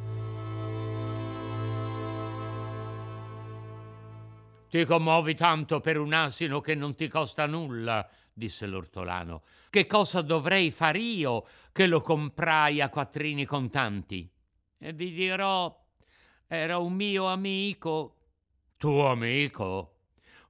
Ti 4.69 4.85
commuovi 4.85 5.35
tanto 5.35 5.79
per 5.79 5.99
un 5.99 6.13
asino 6.13 6.61
che 6.61 6.75
non 6.75 6.95
ti 6.95 7.07
costa 7.07 7.45
nulla, 7.45 8.07
disse 8.31 8.65
l'ortolano. 8.67 9.43
Che 9.69 9.85
cosa 9.85 10.21
dovrei 10.21 10.71
far 10.71 10.95
io 10.95 11.45
che 11.71 11.87
lo 11.87 12.01
comprai 12.01 12.79
a 12.79 12.89
quattrini 12.89 13.45
contanti? 13.45 14.31
E 14.77 14.93
vi 14.93 15.11
dirò, 15.11 15.75
era 16.47 16.77
un 16.77 16.93
mio 16.93 17.25
amico 17.25 18.18
tuo 18.79 19.07
amico? 19.07 19.95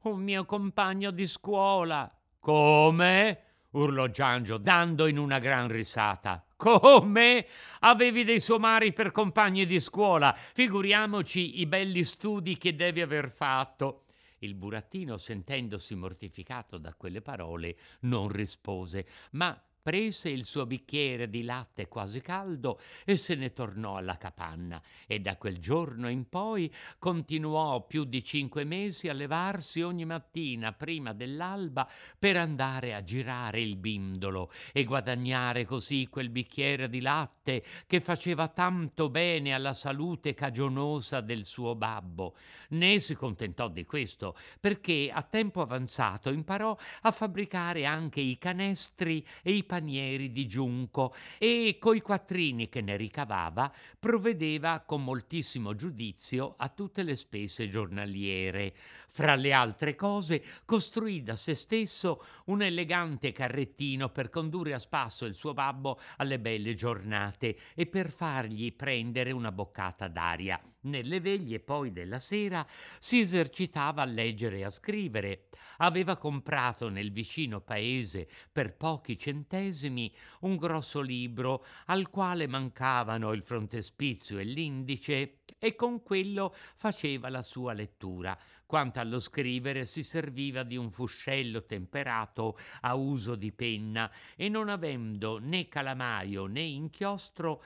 Un 0.01 0.21
mio 0.21 0.45
compagno 0.45 1.09
di 1.09 1.25
scuola. 1.25 2.15
Come? 2.39 3.43
urlò 3.71 4.05
Giangio, 4.07 4.57
dando 4.57 5.07
in 5.07 5.17
una 5.17 5.39
gran 5.39 5.67
risata. 5.67 6.45
Come? 6.55 7.48
Avevi 7.79 8.24
dei 8.24 8.39
somari 8.39 8.93
per 8.93 9.09
compagni 9.09 9.65
di 9.65 9.79
scuola. 9.79 10.31
Figuriamoci 10.36 11.59
i 11.59 11.65
belli 11.65 12.03
studi 12.03 12.55
che 12.55 12.75
devi 12.75 13.01
aver 13.01 13.31
fatto. 13.31 14.03
Il 14.39 14.53
burattino, 14.53 15.17
sentendosi 15.17 15.95
mortificato 15.95 16.77
da 16.77 16.93
quelle 16.93 17.21
parole, 17.21 17.75
non 18.01 18.27
rispose, 18.29 19.07
ma 19.31 19.59
prese 19.89 20.29
il 20.29 20.43
suo 20.43 20.67
bicchiere 20.67 21.31
di 21.31 21.41
latte 21.41 21.88
quasi 21.88 22.22
caldo 22.22 22.79
e 23.05 23.17
se 23.17 23.34
ne 23.34 23.53
tornò 23.53 23.98
alla 23.98 24.17
capanna 24.17 24.79
e 25.08 25.19
da 25.19 25.36
quel 25.36 25.58
giorno 25.58 26.10
in 26.10 26.29
poi 26.29 26.72
continuò 27.00 27.88
più 27.88 28.03
di 28.03 28.24
cinque 28.24 28.65
mesi 28.65 29.10
a 29.10 29.13
levarsi 29.13 29.81
ogni 29.81 30.05
mattina 30.05 30.74
prima 30.74 31.12
dell'alba 31.13 31.89
per 32.19 32.38
andare 32.38 32.93
a 32.93 33.03
girare 33.03 33.62
il 33.62 33.77
bindolo 33.77 34.51
e 34.74 34.84
guadagnare 34.84 35.65
così 35.65 36.08
quel 36.08 36.29
bicchiere 36.29 36.88
di 36.88 37.01
latte 37.01 37.63
che 37.88 38.00
faceva 38.00 38.48
tanto 38.48 39.10
bene 39.10 39.55
alla 39.55 39.74
salute 39.74 40.36
cagionosa 40.36 41.19
del 41.19 41.46
suo 41.46 41.74
babbo. 41.74 42.36
Né 42.69 43.00
si 43.00 43.15
contentò 43.15 43.67
di 43.69 43.86
questo, 43.86 44.38
perché 44.60 45.10
a 45.12 45.24
tempo 45.24 45.62
avanzato 45.62 46.29
imparò 46.29 46.77
a 47.01 47.10
fabbricare 47.10 47.86
anche 47.86 48.22
i 48.22 48.38
canestri 48.38 49.25
e 49.41 49.53
i 49.53 49.63
panieri 49.63 49.77
panieri 49.79 50.31
di 50.33 50.45
giunco 50.45 51.13
e 51.38 51.77
coi 51.79 52.01
quattrini 52.01 52.67
che 52.67 52.81
ne 52.81 52.98
ricavava 52.98 53.71
provvedeva 53.98 54.83
con 54.86 55.03
moltissimo 55.03 55.74
giudizio 55.74 56.55
a 56.57 56.67
tutte 56.67 57.03
le 57.03 57.15
spese 57.15 57.69
giornaliere. 57.69 58.74
Fra 59.12 59.34
le 59.34 59.54
altre 59.54 59.96
cose 59.96 60.44
costruì 60.66 61.24
da 61.24 61.36
se 61.36 61.56
stesso 61.56 62.24
un 62.46 62.62
elegante 62.62 63.32
carrettino 63.32 64.10
per 64.10 64.30
condurre 64.30 64.75
a 64.75 64.80
spasso 64.80 65.25
il 65.25 65.34
suo 65.34 65.54
babbo 65.54 66.00
alle 66.18 66.39
belle 66.39 66.75
giornate 66.75 67.58
e 67.74 67.88
per 67.88 68.12
fargli 68.12 68.72
prendere 68.72 69.32
una 69.32 69.51
boccata 69.51 70.08
d'aria. 70.08 70.62
Nelle 70.82 71.20
veglie 71.20 71.60
poi 71.60 71.92
della 71.92 72.20
sera 72.20 72.66
si 73.00 73.20
esercitava 73.20 74.04
a 74.04 74.06
leggere 74.06 74.60
e 74.60 74.63
a 74.63 74.70
scrivere. 74.70 75.48
Aveva 75.78 76.16
comprato 76.16 76.88
nel 76.88 77.12
vicino 77.12 77.60
paese 77.62 78.28
per 78.51 78.78
pochi 78.78 79.18
centesimi 79.18 80.13
un 80.42 80.56
grosso 80.56 81.01
libro 81.01 81.66
al 81.88 82.10
quale 82.10 82.48
mancavano 82.48 83.34
il 83.34 83.42
frontespizio 83.42 84.38
e 84.38 84.44
l'indice 84.44 85.39
e 85.58 85.75
con 85.75 86.01
quello 86.01 86.56
faceva 86.75 87.28
la 87.28 87.42
sua 87.42 87.74
lettura. 87.74 88.38
Quanto 88.70 89.00
allo 89.00 89.20
scrivere 89.20 89.84
si 89.84 90.04
serviva 90.04 90.62
di 90.62 90.78
un 90.78 90.92
fuscello 90.92 91.66
temperato 91.66 92.56
a 92.82 92.94
uso 92.94 93.34
di 93.34 93.52
penna 93.52 94.12
e 94.36 94.48
non 94.48 94.70
avendo 94.70 95.40
né 95.40 95.68
calamaio 95.68 96.46
né 96.46 96.62
inchiostro 96.62 97.64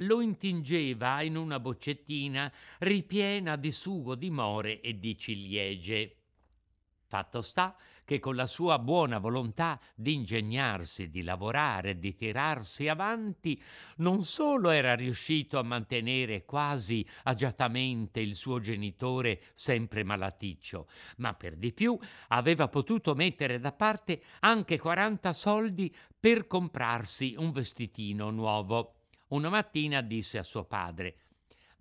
lo 0.00 0.20
intingeva 0.20 1.22
in 1.22 1.36
una 1.36 1.58
boccettina 1.58 2.52
ripiena 2.80 3.56
di 3.56 3.72
sugo 3.72 4.14
di 4.14 4.28
more 4.28 4.82
e 4.82 4.98
di 4.98 5.16
ciliegie. 5.16 6.16
Fatto 7.06 7.40
sta 7.40 7.74
che 8.12 8.18
con 8.18 8.36
la 8.36 8.46
sua 8.46 8.78
buona 8.78 9.16
volontà 9.16 9.80
di 9.94 10.12
ingegnarsi, 10.12 11.08
di 11.08 11.22
lavorare, 11.22 11.98
di 11.98 12.14
tirarsi 12.14 12.86
avanti, 12.86 13.58
non 13.96 14.22
solo 14.22 14.68
era 14.68 14.94
riuscito 14.94 15.58
a 15.58 15.62
mantenere 15.62 16.44
quasi 16.44 17.06
agiatamente 17.22 18.20
il 18.20 18.34
suo 18.34 18.60
genitore 18.60 19.40
sempre 19.54 20.04
malaticcio, 20.04 20.88
ma 21.18 21.32
per 21.32 21.56
di 21.56 21.72
più 21.72 21.98
aveva 22.28 22.68
potuto 22.68 23.14
mettere 23.14 23.58
da 23.58 23.72
parte 23.72 24.20
anche 24.40 24.78
40 24.78 25.32
soldi 25.32 25.94
per 26.20 26.46
comprarsi 26.46 27.34
un 27.38 27.50
vestitino 27.50 28.28
nuovo. 28.28 28.96
Una 29.28 29.48
mattina 29.48 30.02
disse 30.02 30.36
a 30.36 30.42
suo 30.42 30.64
padre 30.64 31.16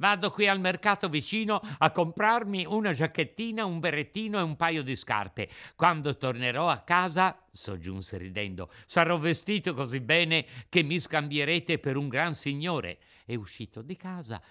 Vado 0.02 0.32
qui 0.32 0.48
al 0.48 0.60
mercato 0.60 1.10
vicino 1.10 1.62
a 1.78 1.92
comprarmi 1.92 2.66
una 2.66 2.92
giacchettina, 2.92 3.66
un 3.66 3.80
berrettino 3.80 4.40
e 4.40 4.42
un 4.42 4.56
paio 4.56 4.82
di 4.82 4.96
scarpe. 4.96 5.48
Quando 5.76 6.18
tornerò 6.18 6.70
a 6.70 6.80
casa, 6.80 7.46
soggiunse 7.52 8.18
ridendo, 8.18 8.72
sarò 8.88 9.20
vestito 9.20 9.76
così 9.76 10.00
bene 10.00 10.48
che 10.70 10.82
mi 10.82 11.00
scambierete 11.00 11.78
per 11.78 11.98
un 11.98 12.08
gran 12.08 12.34
signore. 12.34 12.98
E 13.28 13.36
uscito 13.36 13.84
di 13.84 13.96
casa, 13.96 14.42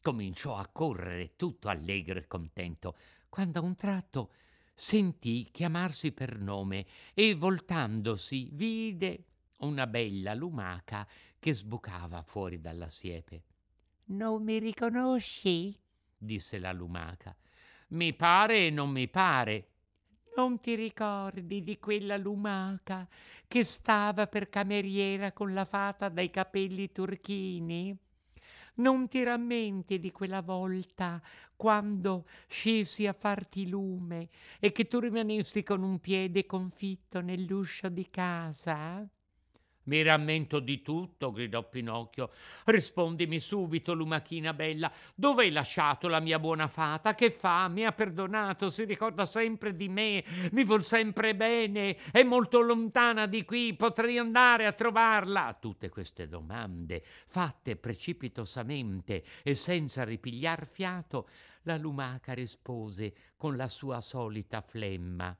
cominciò 0.00 0.56
a 0.56 0.68
correre 0.68 1.34
tutto 1.34 1.68
allegro 1.68 2.20
e 2.20 2.28
contento, 2.28 2.96
quando 3.28 3.58
a 3.58 3.62
un 3.62 3.74
tratto 3.74 4.30
sentì 4.72 5.48
chiamarsi 5.50 6.12
per 6.12 6.38
nome 6.38 6.86
e 7.14 7.34
voltandosi 7.34 8.48
vide 8.52 9.24
una 9.58 9.88
bella 9.88 10.34
lumaca 10.34 11.04
che 11.40 11.52
sbucava 11.52 12.22
fuori 12.22 12.60
dalla 12.60 12.86
siepe. 12.86 13.42
Non 14.10 14.42
mi 14.42 14.58
riconosci? 14.58 15.78
disse 16.18 16.58
la 16.58 16.72
lumaca. 16.72 17.36
Mi 17.90 18.12
pare 18.12 18.66
e 18.66 18.70
non 18.70 18.90
mi 18.90 19.08
pare. 19.08 19.68
Non 20.36 20.58
ti 20.58 20.74
ricordi 20.74 21.62
di 21.62 21.78
quella 21.78 22.16
lumaca 22.16 23.08
che 23.46 23.62
stava 23.62 24.26
per 24.26 24.48
cameriera 24.48 25.32
con 25.32 25.54
la 25.54 25.64
fata 25.64 26.08
dai 26.08 26.28
capelli 26.28 26.90
turchini? 26.90 27.96
Non 28.76 29.06
ti 29.06 29.22
rammenti 29.22 30.00
di 30.00 30.10
quella 30.10 30.42
volta 30.42 31.22
quando 31.54 32.26
scesi 32.48 33.06
a 33.06 33.12
farti 33.12 33.68
lume 33.68 34.28
e 34.58 34.72
che 34.72 34.88
tu 34.88 34.98
rimanesti 34.98 35.62
con 35.62 35.84
un 35.84 36.00
piede 36.00 36.46
confitto 36.46 37.20
nell'uscio 37.20 37.88
di 37.88 38.08
casa? 38.10 39.08
Mi 39.84 40.02
rammento 40.02 40.60
di 40.60 40.82
tutto, 40.82 41.32
gridò 41.32 41.66
Pinocchio. 41.66 42.30
Rispondimi 42.66 43.38
subito, 43.38 43.94
lumachina 43.94 44.52
bella. 44.52 44.92
Dove 45.14 45.44
hai 45.44 45.50
lasciato 45.50 46.06
la 46.06 46.20
mia 46.20 46.38
buona 46.38 46.68
fata? 46.68 47.14
Che 47.14 47.30
fa? 47.30 47.66
Mi 47.68 47.86
ha 47.86 47.92
perdonato, 47.92 48.68
si 48.68 48.84
ricorda 48.84 49.24
sempre 49.24 49.74
di 49.74 49.88
me, 49.88 50.22
mi 50.52 50.64
vuol 50.64 50.84
sempre 50.84 51.34
bene, 51.34 51.96
è 52.12 52.22
molto 52.22 52.60
lontana 52.60 53.26
di 53.26 53.44
qui, 53.44 53.74
potrei 53.74 54.18
andare 54.18 54.66
a 54.66 54.72
trovarla. 54.72 55.56
Tutte 55.58 55.88
queste 55.88 56.28
domande, 56.28 57.02
fatte 57.04 57.76
precipitosamente 57.76 59.24
e 59.42 59.54
senza 59.54 60.04
ripigliar 60.04 60.66
fiato, 60.66 61.28
la 61.62 61.76
lumaca 61.76 62.32
rispose 62.34 63.14
con 63.36 63.56
la 63.56 63.68
sua 63.68 64.00
solita 64.00 64.60
flemma. 64.60 65.36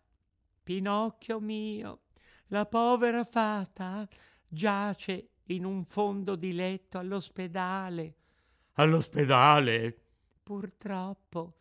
Pinocchio 0.63 1.41
mio, 1.41 2.01
la 2.49 2.67
povera 2.67 3.25
fata 3.25 4.09
giace 4.53 5.29
in 5.45 5.65
un 5.65 5.85
fondo 5.85 6.35
di 6.35 6.53
letto 6.53 6.99
all'ospedale. 6.99 8.15
All'ospedale? 8.75 9.97
Purtroppo, 10.43 11.55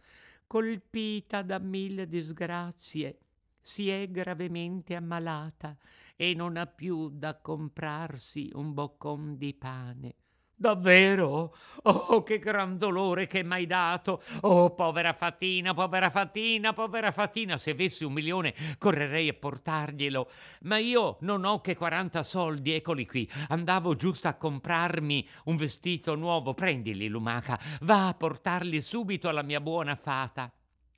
colpita 0.48 1.44
da 1.44 1.60
mille 1.60 2.08
disgrazie, 2.08 3.20
si 3.62 3.90
è 3.90 4.10
gravemente 4.10 4.96
ammalata 4.96 5.78
e 6.16 6.34
non 6.34 6.58
ha 6.58 6.66
più 6.66 7.10
da 7.10 7.36
comprarsi 7.36 8.50
un 8.54 8.74
boccon 8.74 9.38
di 9.38 9.54
pane. 9.54 10.16
Davvero? 10.62 11.56
Oh, 11.84 12.22
che 12.24 12.38
gran 12.38 12.78
dolore 12.78 13.28
che 13.28 13.44
m'hai 13.44 13.66
dato! 13.66 14.22
Oh, 14.42 14.72
povera 14.72 15.14
Fatina, 15.14 15.74
povera 15.74 16.10
Fatina, 16.10 16.74
povera 16.74 17.12
Fatina! 17.12 17.58
Se 17.58 17.72
avessi 17.72 18.04
un 18.04 18.12
milione 18.12 18.54
correrei 18.78 19.30
a 19.30 19.34
portarglielo. 19.36 20.30
Ma 20.64 20.78
io 20.78 21.16
non 21.22 21.46
ho 21.46 21.62
che 21.62 21.78
40 21.78 22.24
soldi, 22.24 22.74
eccoli 22.74 23.08
qui. 23.08 23.32
Andavo 23.48 23.96
giusto 23.96 24.28
a 24.28 24.34
comprarmi 24.34 25.26
un 25.46 25.56
vestito 25.56 26.16
nuovo. 26.16 26.54
Prendili, 26.54 27.08
lumaca, 27.08 27.58
va 27.84 28.10
a 28.10 28.14
portarli 28.14 28.82
subito 28.82 29.30
alla 29.30 29.44
mia 29.44 29.62
buona 29.62 29.96
fata. 29.96 30.52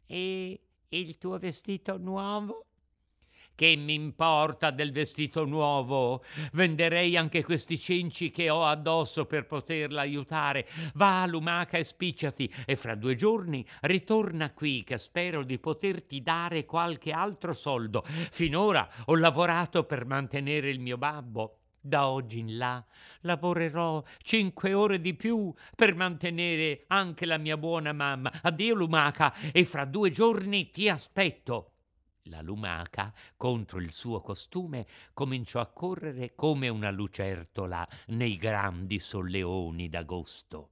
E 0.08 0.60
il 0.90 1.18
tuo 1.20 1.38
vestito 1.38 2.00
nuovo? 2.00 2.66
Che 3.62 3.76
mi 3.76 3.94
importa 3.94 4.72
del 4.72 4.92
vestito 4.92 5.46
nuovo? 5.46 6.24
Venderei 6.54 7.16
anche 7.16 7.44
questi 7.44 7.78
cenci 7.78 8.32
che 8.32 8.50
ho 8.50 8.66
addosso 8.66 9.28
per 9.28 9.46
poterla 9.46 10.02
aiutare. 10.02 10.68
Va, 10.96 11.24
lumaca, 11.28 11.78
e 11.78 11.84
spicciati, 11.84 12.52
e 12.66 12.76
fra 12.76 12.96
due 12.96 13.14
giorni 13.14 13.64
ritorna 13.82 14.52
qui, 14.52 14.84
che 14.84 14.98
spero 14.98 15.44
di 15.44 15.60
poterti 15.60 16.24
dare 16.24 16.66
qualche 16.66 17.12
altro 17.12 17.54
soldo. 17.54 18.02
Finora 18.04 18.90
ho 19.06 19.16
lavorato 19.16 19.84
per 19.84 20.08
mantenere 20.08 20.72
il 20.72 20.80
mio 20.80 20.98
babbo. 20.98 21.58
Da 21.80 22.08
oggi 22.08 22.40
in 22.40 22.58
là 22.58 22.84
lavorerò 23.20 24.04
cinque 24.24 24.74
ore 24.74 25.00
di 25.00 25.14
più 25.14 25.54
per 25.76 25.94
mantenere 25.94 26.86
anche 26.88 27.28
la 27.28 27.38
mia 27.38 27.58
buona 27.58 27.94
mamma. 27.94 28.32
Addio, 28.42 28.74
lumaca, 28.74 29.32
e 29.52 29.64
fra 29.66 29.86
due 29.86 30.10
giorni 30.10 30.72
ti 30.72 30.90
aspetto. 30.90 31.68
La 32.26 32.42
lumaca, 32.42 33.14
contro 33.36 33.80
il 33.80 33.92
suo 33.92 34.22
costume, 34.22 34.86
cominciò 35.14 35.60
a 35.60 35.68
correre 35.68 36.36
come 36.36 36.70
una 36.70 36.92
lucertola 36.92 37.88
nei 38.08 38.38
grandi 38.38 39.00
solleoni 39.00 39.90
d'agosto. 39.90 40.70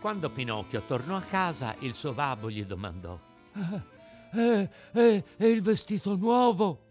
Quando 0.00 0.30
Pinocchio 0.30 0.80
tornò 0.84 1.14
a 1.14 1.20
casa, 1.20 1.76
il 1.80 1.92
suo 1.92 2.14
babbo 2.14 2.50
gli 2.50 2.64
domandò: 2.64 3.20
Eh, 4.32 4.70
eh, 4.94 5.24
è 5.36 5.44
il 5.44 5.60
vestito 5.60 6.16
nuovo? 6.16 6.86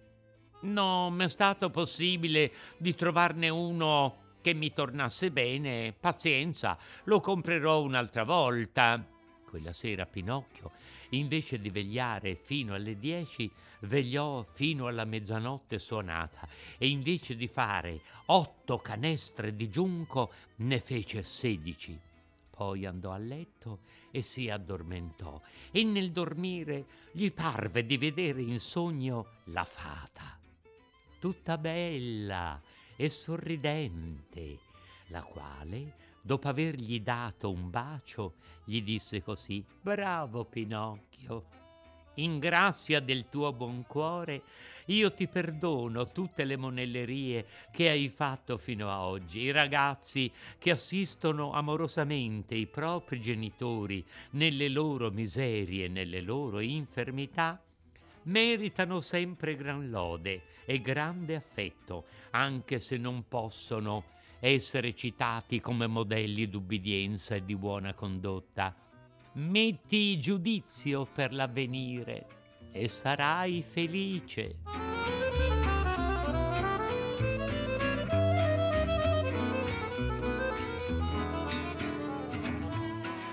Non 0.62 1.16
mi 1.16 1.26
è 1.26 1.28
stato 1.28 1.72
possibile 1.72 2.52
di 2.78 2.94
trovarne 2.94 3.50
uno 3.50 4.36
che 4.42 4.54
mi 4.54 4.72
tornasse 4.72 5.32
bene. 5.32 5.92
Pazienza, 6.00 6.78
lo 7.06 7.20
comprerò 7.20 7.82
un'altra 7.82 8.24
volta. 8.24 9.04
Quella 9.44 9.74
sera 9.74 10.06
Pinocchio, 10.06 10.72
invece 11.10 11.60
di 11.60 11.72
vegliare 11.72 12.36
fino 12.36 12.76
alle 12.76 12.96
dieci, 13.00 13.52
vegliò 13.82 14.44
fino 14.44 14.86
alla 14.86 15.06
mezzanotte 15.06 15.80
suonata 15.80 16.48
e 16.78 16.88
invece 16.88 17.36
di 17.36 17.48
fare 17.48 18.02
otto 18.28 18.78
canestre 18.78 19.56
di 19.56 19.68
giunco 19.68 20.32
ne 20.58 20.80
fece 20.80 21.24
sedici. 21.24 22.09
Poi 22.60 22.86
andò 22.86 23.12
a 23.12 23.18
letto 23.18 23.80
e 24.12 24.22
si 24.22 24.50
addormentò. 24.50 25.40
E 25.72 25.82
nel 25.86 26.12
dormire 26.12 26.88
gli 27.14 27.32
parve 27.32 27.86
di 27.86 27.96
vedere 27.96 28.42
in 28.42 28.60
sogno 28.60 29.28
la 29.46 29.64
fata, 29.64 30.38
tutta 31.22 31.58
bella 31.58 32.62
e 32.98 33.08
sorridente, 33.08 34.60
la 35.08 35.22
quale, 35.22 35.96
dopo 36.22 36.50
avergli 36.50 37.00
dato 37.00 37.50
un 37.50 37.70
bacio, 37.70 38.34
gli 38.66 38.82
disse 38.82 39.24
così, 39.24 39.64
Bravo 39.82 40.44
Pinocchio, 40.44 41.46
in 42.16 42.40
grazia 42.40 43.00
del 43.00 43.30
tuo 43.30 43.54
buon 43.54 43.86
cuore, 43.88 44.44
io 44.90 45.14
ti 45.14 45.28
perdono 45.28 46.08
tutte 46.12 46.44
le 46.44 46.58
monellerie 46.58 47.46
che 47.72 47.90
hai 47.90 48.10
fatto 48.10 48.58
fino 48.58 48.90
a 48.90 49.02
oggi. 49.02 49.42
I 49.42 49.52
ragazzi 49.52 50.32
che 50.58 50.72
assistono 50.72 51.54
amorosamente 51.54 52.56
i 52.56 52.68
propri 52.68 53.20
genitori 53.20 54.06
nelle 54.32 54.68
loro 54.68 55.12
miserie, 55.12 55.88
nelle 55.88 56.22
loro 56.22 56.60
infermità, 56.60 57.62
meritano 58.24 59.00
sempre 59.00 59.56
gran 59.56 59.90
lode 59.90 60.42
e 60.66 60.82
grande 60.82 61.36
affetto, 61.36 62.06
anche 62.32 62.80
se 62.80 62.98
non 62.98 63.28
possono 63.28 64.18
essere 64.40 64.96
citati 64.96 65.60
come 65.60 65.86
modelli 65.88 66.48
d'ubbidienza 66.50 67.36
e 67.36 67.46
di 67.46 67.56
buona 67.56 67.94
condotta. 67.94 68.76
Metti 69.34 70.20
giudizio 70.20 71.06
per 71.06 71.34
l'avvenire 71.34 72.39
e 72.72 72.88
sarai 72.88 73.62
felice. 73.62 74.56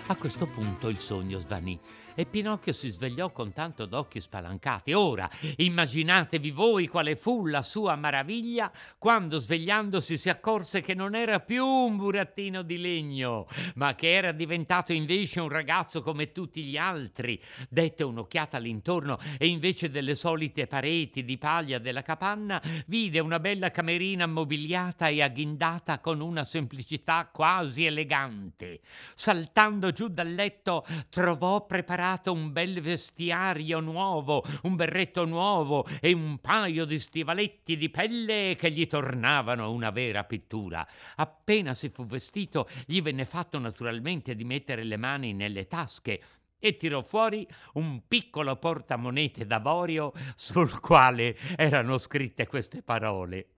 A 0.08 0.14
questo 0.14 0.46
punto 0.46 0.88
il 0.88 0.98
sogno 0.98 1.40
svanì 1.40 1.76
e 2.18 2.24
Pinocchio 2.24 2.72
si 2.72 2.88
svegliò 2.88 3.30
con 3.30 3.52
tanto 3.52 3.84
d'occhi 3.84 4.20
spalancati. 4.20 4.94
Ora 4.94 5.28
immaginatevi 5.56 6.50
voi 6.50 6.86
quale 6.86 7.14
fu 7.14 7.46
la 7.46 7.62
sua 7.62 7.94
maraviglia 7.94 8.72
quando 8.98 9.38
svegliandosi 9.38 10.16
si 10.16 10.30
accorse 10.30 10.80
che 10.80 10.94
non 10.94 11.14
era 11.14 11.40
più 11.40 11.66
un 11.66 11.96
burattino 11.96 12.62
di 12.62 12.78
legno, 12.78 13.46
ma 13.74 13.94
che 13.94 14.12
era 14.12 14.32
diventato 14.32 14.94
invece 14.94 15.40
un 15.40 15.50
ragazzo 15.50 16.00
come 16.02 16.32
tutti 16.32 16.62
gli 16.62 16.78
altri. 16.78 17.38
Dette 17.68 18.02
un'occhiata 18.02 18.56
all'intorno 18.56 19.18
e 19.38 19.48
invece 19.48 19.90
delle 19.90 20.14
solite 20.14 20.66
pareti 20.66 21.22
di 21.22 21.36
paglia 21.36 21.78
della 21.78 22.02
capanna 22.02 22.62
vide 22.86 23.18
una 23.18 23.40
bella 23.40 23.70
camerina 23.70 24.24
ammobiliata 24.24 25.08
e 25.08 25.20
agghindata 25.20 25.98
con 25.98 26.20
una 26.20 26.44
semplicità 26.44 27.28
quasi 27.30 27.84
elegante. 27.84 28.80
Saltando 29.14 29.92
giù 29.96 30.08
dal 30.08 30.34
letto 30.34 30.84
trovò 31.08 31.64
preparato 31.64 32.30
un 32.30 32.52
bel 32.52 32.82
vestiario 32.82 33.80
nuovo, 33.80 34.44
un 34.64 34.76
berretto 34.76 35.24
nuovo 35.24 35.86
e 36.02 36.12
un 36.12 36.38
paio 36.38 36.84
di 36.84 36.98
stivaletti 36.98 37.78
di 37.78 37.88
pelle 37.88 38.56
che 38.58 38.70
gli 38.70 38.86
tornavano 38.86 39.72
una 39.72 39.88
vera 39.88 40.24
pittura. 40.24 40.86
Appena 41.14 41.72
si 41.72 41.88
fu 41.88 42.04
vestito, 42.04 42.68
gli 42.84 43.00
venne 43.00 43.24
fatto 43.24 43.58
naturalmente 43.58 44.34
di 44.34 44.44
mettere 44.44 44.84
le 44.84 44.98
mani 44.98 45.32
nelle 45.32 45.66
tasche 45.66 46.20
e 46.58 46.76
tirò 46.76 47.00
fuori 47.00 47.48
un 47.74 48.02
piccolo 48.06 48.56
portamonete 48.56 49.46
d'avorio 49.46 50.12
sul 50.34 50.78
quale 50.78 51.38
erano 51.56 51.96
scritte 51.96 52.46
queste 52.46 52.82
parole. 52.82 53.55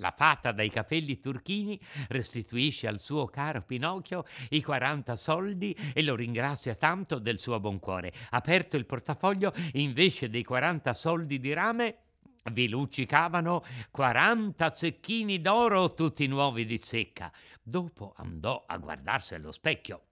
La 0.00 0.12
fata 0.16 0.50
dai 0.52 0.70
capelli 0.70 1.20
turchini 1.20 1.78
restituisce 2.08 2.88
al 2.88 3.00
suo 3.00 3.26
caro 3.26 3.60
Pinocchio 3.60 4.24
i 4.48 4.62
40 4.62 5.14
soldi 5.14 5.76
e 5.92 6.02
lo 6.02 6.16
ringrazia 6.16 6.74
tanto 6.74 7.18
del 7.18 7.38
suo 7.38 7.60
buon 7.60 7.78
cuore. 7.78 8.10
Aperto 8.30 8.78
il 8.78 8.86
portafoglio, 8.86 9.52
invece 9.74 10.30
dei 10.30 10.42
40 10.42 10.94
soldi 10.94 11.38
di 11.38 11.52
rame, 11.52 11.96
vi 12.44 12.68
luccicavano 12.70 13.62
40 13.90 14.70
zecchini 14.70 15.42
d'oro 15.42 15.92
tutti 15.92 16.26
nuovi 16.26 16.64
di 16.64 16.78
secca. 16.78 17.30
Dopo 17.62 18.14
andò 18.16 18.64
a 18.66 18.78
guardarsi 18.78 19.34
allo 19.34 19.52
specchio 19.52 20.04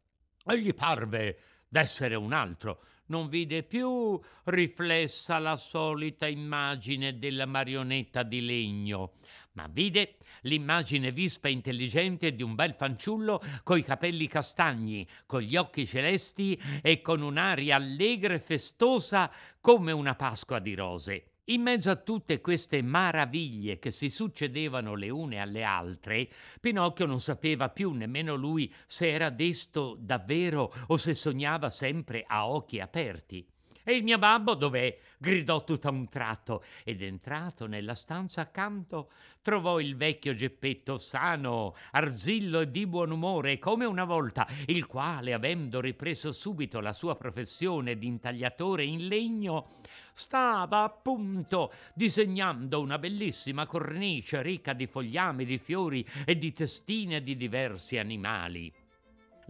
e 0.44 0.60
gli 0.60 0.74
parve 0.74 1.38
d'essere 1.66 2.14
un 2.14 2.34
altro. 2.34 2.82
Non 3.06 3.28
vide 3.28 3.62
più 3.62 4.20
riflessa 4.44 5.38
la 5.38 5.56
solita 5.56 6.26
immagine 6.26 7.18
della 7.18 7.46
marionetta 7.46 8.22
di 8.22 8.44
legno 8.44 9.14
ma 9.58 9.66
vide 9.68 10.18
l'immagine 10.42 11.10
vispa 11.10 11.48
e 11.48 11.50
intelligente 11.50 12.32
di 12.32 12.44
un 12.44 12.54
bel 12.54 12.74
fanciullo 12.74 13.42
coi 13.64 13.82
capelli 13.82 14.28
castagni, 14.28 15.04
con 15.26 15.40
gli 15.40 15.56
occhi 15.56 15.84
celesti 15.84 16.56
e 16.80 17.00
con 17.00 17.22
un'aria 17.22 17.74
allegra 17.74 18.34
e 18.34 18.38
festosa 18.38 19.28
come 19.60 19.90
una 19.90 20.14
Pasqua 20.14 20.60
di 20.60 20.76
rose. 20.76 21.24
In 21.46 21.62
mezzo 21.62 21.90
a 21.90 21.96
tutte 21.96 22.40
queste 22.40 22.82
maraviglie 22.82 23.80
che 23.80 23.90
si 23.90 24.10
succedevano 24.10 24.94
le 24.94 25.08
une 25.08 25.40
alle 25.40 25.64
altre, 25.64 26.28
Pinocchio 26.60 27.06
non 27.06 27.20
sapeva 27.20 27.68
più 27.68 27.90
nemmeno 27.90 28.36
lui 28.36 28.72
se 28.86 29.10
era 29.10 29.30
desto 29.30 29.96
davvero 29.98 30.72
o 30.86 30.96
se 30.96 31.14
sognava 31.14 31.68
sempre 31.68 32.22
a 32.24 32.46
occhi 32.46 32.78
aperti. 32.78 33.44
E 33.88 33.94
il 33.94 34.02
mio 34.02 34.18
babbo 34.18 34.52
dov'è? 34.52 34.98
gridò 35.16 35.64
tutto 35.64 35.88
a 35.88 35.92
un 35.92 36.10
tratto 36.10 36.62
ed 36.84 37.00
entrato 37.00 37.66
nella 37.66 37.94
stanza 37.94 38.42
accanto 38.42 39.10
trovò 39.40 39.80
il 39.80 39.96
vecchio 39.96 40.34
Geppetto 40.34 40.98
sano, 40.98 41.74
arzillo 41.92 42.60
e 42.60 42.70
di 42.70 42.86
buon 42.86 43.12
umore 43.12 43.58
come 43.58 43.86
una 43.86 44.04
volta, 44.04 44.46
il 44.66 44.84
quale, 44.84 45.32
avendo 45.32 45.80
ripreso 45.80 46.32
subito 46.32 46.80
la 46.80 46.92
sua 46.92 47.16
professione 47.16 47.96
di 47.96 48.06
intagliatore 48.08 48.84
in 48.84 49.06
legno, 49.06 49.68
stava 50.12 50.82
appunto 50.82 51.72
disegnando 51.94 52.82
una 52.82 52.98
bellissima 52.98 53.64
cornice 53.64 54.42
ricca 54.42 54.74
di 54.74 54.86
fogliami, 54.86 55.46
di 55.46 55.56
fiori 55.56 56.06
e 56.26 56.36
di 56.36 56.52
testine 56.52 57.22
di 57.22 57.38
diversi 57.38 57.96
animali. 57.96 58.70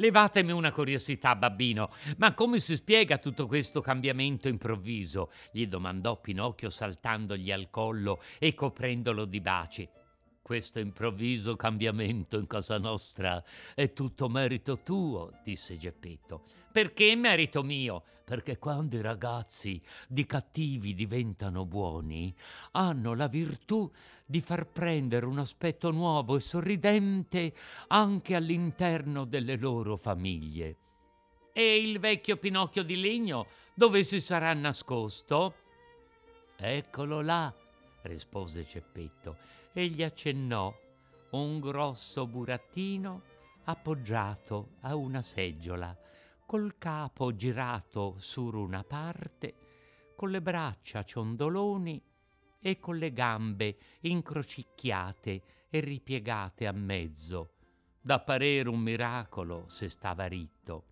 Levatemi 0.01 0.53
una 0.53 0.71
curiosità, 0.71 1.35
babbino, 1.35 1.91
ma 2.19 2.33
come 2.33 2.61
si 2.61 2.77
spiega 2.77 3.19
tutto 3.19 3.49
questo 3.49 3.81
cambiamento 3.81 4.47
improvviso? 4.47 5.33
gli 5.51 5.67
domandò 5.67 6.21
Pinocchio 6.21 6.71
saltandogli 6.71 7.51
al 7.51 7.69
collo 7.69 8.23
e 8.39 8.55
coprendolo 8.55 9.25
di 9.25 9.41
baci. 9.41 9.89
Questo 10.41 10.79
improvviso 10.79 11.57
cambiamento 11.57 12.39
in 12.39 12.47
casa 12.47 12.79
nostra 12.79 13.43
è 13.75 13.93
tutto 13.93 14.29
merito 14.29 14.83
tuo, 14.85 15.33
disse 15.43 15.77
Geppetto. 15.77 16.45
Perché 16.71 17.17
merito 17.17 17.65
mio? 17.65 18.05
Perché 18.25 18.57
quando 18.57 18.95
i 18.95 19.01
ragazzi 19.01 19.83
di 20.07 20.25
cattivi 20.27 20.95
diventano 20.95 21.67
buoni, 21.67 22.33
hanno 22.73 23.15
la 23.15 23.27
virtù 23.27 23.91
di 24.31 24.43
far 24.43 24.67
prendere 24.67 25.25
un 25.25 25.39
aspetto 25.39 25.91
nuovo 25.91 26.37
e 26.37 26.41
sorridente 26.41 27.55
anche 27.87 28.35
all'interno 28.35 29.25
delle 29.25 29.57
loro 29.57 29.97
famiglie. 29.97 30.77
E 31.51 31.79
il 31.79 31.99
vecchio 31.99 32.37
Pinocchio 32.37 32.83
di 32.83 33.01
legno 33.01 33.47
dove 33.73 34.05
si 34.05 34.21
sarà 34.21 34.53
nascosto? 34.53 35.55
Eccolo 36.59 37.23
là, 37.23 37.51
rispose 38.03 38.67
Ceppetto 38.67 39.39
e 39.73 39.87
gli 39.87 40.03
accennò 40.03 40.77
un 41.31 41.59
grosso 41.59 42.27
burattino 42.27 43.23
appoggiato 43.65 44.73
a 44.81 44.95
una 44.95 45.23
seggiola, 45.23 45.97
col 46.45 46.75
capo 46.77 47.35
girato 47.35 48.17
su 48.19 48.45
una 48.45 48.85
parte, 48.85 49.55
con 50.15 50.31
le 50.31 50.43
braccia 50.43 51.03
ciondoloni 51.03 52.03
e 52.61 52.79
con 52.79 52.97
le 52.97 53.13
gambe 53.13 53.77
incrocicchiate 54.01 55.43
e 55.71 55.81
ripiegate 55.81 56.67
a 56.67 56.73
mezzo, 56.73 57.53
da 58.01 58.21
parere 58.21 58.69
un 58.69 58.81
miracolo 58.81 59.65
se 59.69 59.89
stava 59.89 60.27
ritto. 60.27 60.85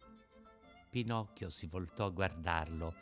Pinocchio 0.90 1.50
si 1.50 1.66
voltò 1.66 2.06
a 2.06 2.10
guardarlo 2.10 2.94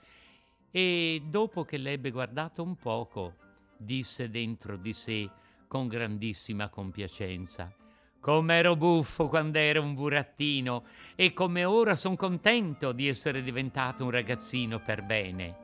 e, 0.70 1.22
dopo 1.24 1.64
che 1.64 1.76
l'ebbe 1.76 2.10
guardato 2.10 2.62
un 2.62 2.76
poco, 2.76 3.36
disse 3.76 4.28
dentro 4.30 4.76
di 4.76 4.92
sé 4.92 5.30
con 5.68 5.86
grandissima 5.86 6.68
compiacenza. 6.68 7.72
Com'ero 8.18 8.74
buffo 8.74 9.28
quando 9.28 9.58
ero 9.58 9.82
un 9.82 9.94
burattino 9.94 10.84
e 11.14 11.32
come 11.32 11.64
ora 11.64 11.94
son 11.94 12.16
contento 12.16 12.92
di 12.92 13.06
essere 13.06 13.42
diventato 13.42 14.04
un 14.04 14.10
ragazzino 14.10 14.80
per 14.80 15.02
bene. 15.02 15.63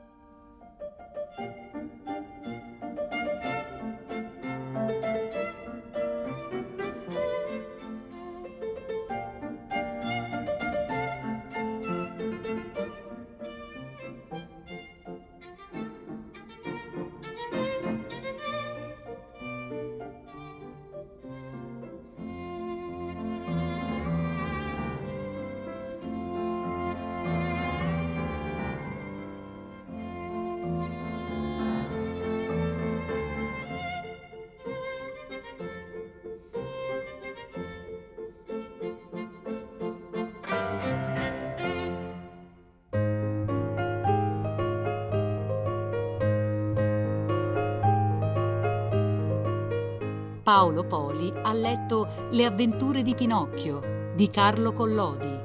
Paolo 50.51 50.83
Poli 50.83 51.31
ha 51.33 51.53
letto 51.53 52.27
Le 52.31 52.43
avventure 52.43 53.03
di 53.03 53.15
Pinocchio 53.15 54.11
di 54.13 54.29
Carlo 54.29 54.73
Collodi. 54.73 55.39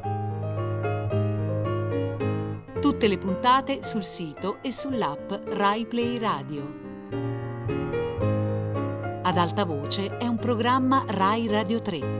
Tutte 2.80 3.06
le 3.06 3.16
puntate 3.16 3.84
sul 3.84 4.02
sito 4.02 4.58
e 4.62 4.72
sull'app 4.72 5.30
Rai 5.50 5.86
Play 5.86 6.18
Radio. 6.18 6.74
Ad 9.22 9.36
alta 9.36 9.64
voce 9.64 10.16
è 10.16 10.26
un 10.26 10.38
programma 10.38 11.04
Rai 11.06 11.46
Radio 11.46 11.80
3. 11.80 12.15